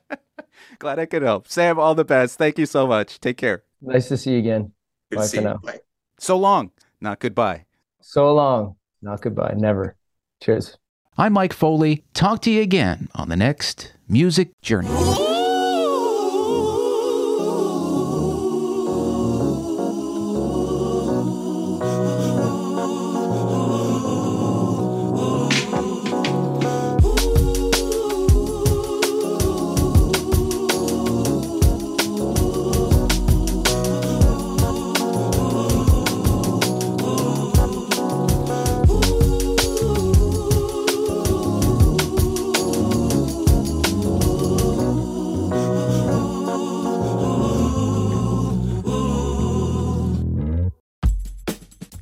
Glad 0.78 0.98
I 0.98 1.06
could 1.06 1.22
help. 1.22 1.48
Sam, 1.48 1.78
all 1.78 1.94
the 1.94 2.04
best. 2.04 2.38
Thank 2.38 2.58
you 2.58 2.66
so 2.66 2.86
much. 2.86 3.20
Take 3.20 3.36
care. 3.36 3.62
Nice 3.80 4.08
to 4.08 4.16
see 4.16 4.32
you 4.32 4.38
again. 4.38 4.72
Good 5.10 5.16
Bye 5.16 5.22
to 5.22 5.28
see 5.28 5.36
for 5.38 5.42
you. 5.42 5.48
now. 5.48 5.56
Bye. 5.62 5.80
So 6.18 6.36
long, 6.38 6.70
not 7.00 7.18
goodbye. 7.18 7.64
So 8.00 8.32
long. 8.32 8.76
Not 9.02 9.20
goodbye. 9.20 9.54
Never. 9.56 9.96
Cheers. 10.42 10.78
I'm 11.18 11.32
Mike 11.32 11.52
Foley. 11.52 12.04
Talk 12.14 12.42
to 12.42 12.50
you 12.50 12.62
again 12.62 13.08
on 13.14 13.28
the 13.28 13.36
next 13.36 13.92
Music 14.08 14.50
Journey. 14.62 15.25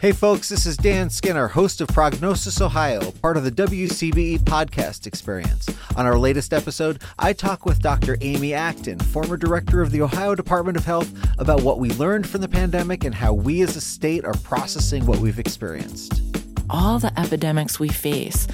Hey 0.04 0.12
folks, 0.12 0.50
this 0.50 0.66
is 0.66 0.76
Dan 0.76 1.08
Skinner, 1.08 1.48
host 1.48 1.80
of 1.80 1.88
Prognosis 1.88 2.60
Ohio, 2.60 3.10
part 3.22 3.38
of 3.38 3.44
the 3.44 3.50
WCBE 3.50 4.40
podcast 4.40 5.06
experience. 5.06 5.66
On 5.96 6.04
our 6.04 6.18
latest 6.18 6.52
episode, 6.52 7.00
I 7.18 7.32
talk 7.32 7.64
with 7.64 7.80
Dr. 7.80 8.18
Amy 8.20 8.52
Acton, 8.52 8.98
former 8.98 9.38
director 9.38 9.80
of 9.80 9.92
the 9.92 10.02
Ohio 10.02 10.34
Department 10.34 10.76
of 10.76 10.84
Health, 10.84 11.10
about 11.38 11.62
what 11.62 11.78
we 11.78 11.88
learned 11.92 12.28
from 12.28 12.42
the 12.42 12.48
pandemic 12.48 13.02
and 13.02 13.14
how 13.14 13.32
we 13.32 13.62
as 13.62 13.76
a 13.76 13.80
state 13.80 14.26
are 14.26 14.36
processing 14.42 15.06
what 15.06 15.20
we've 15.20 15.38
experienced. 15.38 16.20
all 16.68 16.98
the 16.98 17.18
epidemics 17.18 17.80
we 17.80 17.88
face, 17.88 18.46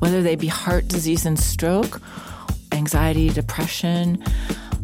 whether 0.00 0.22
they 0.22 0.36
be 0.36 0.48
heart 0.48 0.88
disease 0.88 1.24
and 1.24 1.40
stroke, 1.40 2.02
anxiety, 2.72 3.30
depression, 3.30 4.22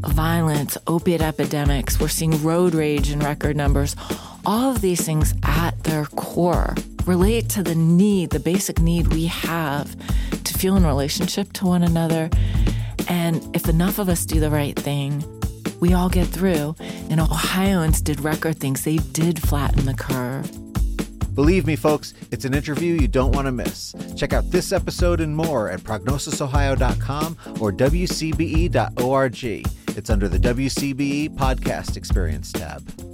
violence, 0.08 0.76
opiate 0.86 1.22
epidemics, 1.22 1.98
we're 2.00 2.08
seeing 2.08 2.42
road 2.42 2.74
rage 2.74 3.10
in 3.10 3.20
record 3.20 3.56
numbers. 3.56 3.96
All 4.46 4.70
of 4.70 4.80
these 4.80 5.04
things 5.04 5.34
at 5.42 5.82
their 5.84 6.06
core 6.06 6.74
relate 7.06 7.48
to 7.50 7.62
the 7.62 7.74
need, 7.74 8.30
the 8.30 8.40
basic 8.40 8.78
need 8.80 9.08
we 9.08 9.26
have 9.26 9.94
to 10.44 10.54
feel 10.54 10.76
in 10.76 10.84
relationship 10.86 11.52
to 11.54 11.66
one 11.66 11.82
another. 11.82 12.30
And 13.08 13.54
if 13.54 13.68
enough 13.68 13.98
of 13.98 14.08
us 14.08 14.24
do 14.24 14.40
the 14.40 14.50
right 14.50 14.76
thing, 14.76 15.22
we 15.80 15.92
all 15.92 16.08
get 16.08 16.26
through. 16.26 16.76
And 17.10 17.20
Ohioans 17.20 18.00
did 18.00 18.20
record 18.20 18.58
things, 18.58 18.84
they 18.84 18.96
did 18.96 19.42
flatten 19.42 19.86
the 19.86 19.94
curve. 19.94 20.50
Believe 21.34 21.66
me, 21.66 21.74
folks, 21.74 22.14
it's 22.30 22.44
an 22.44 22.54
interview 22.54 22.94
you 22.94 23.08
don't 23.08 23.32
want 23.32 23.46
to 23.46 23.52
miss. 23.52 23.92
Check 24.16 24.32
out 24.32 24.50
this 24.50 24.70
episode 24.72 25.20
and 25.20 25.36
more 25.36 25.68
at 25.68 25.80
prognosisohio.com 25.80 27.36
or 27.60 27.72
wcbe.org. 27.72 29.34
It's 29.96 30.10
under 30.10 30.28
the 30.28 30.38
WCBE 30.38 31.36
Podcast 31.36 31.96
Experience 31.96 32.50
tab. 32.50 33.13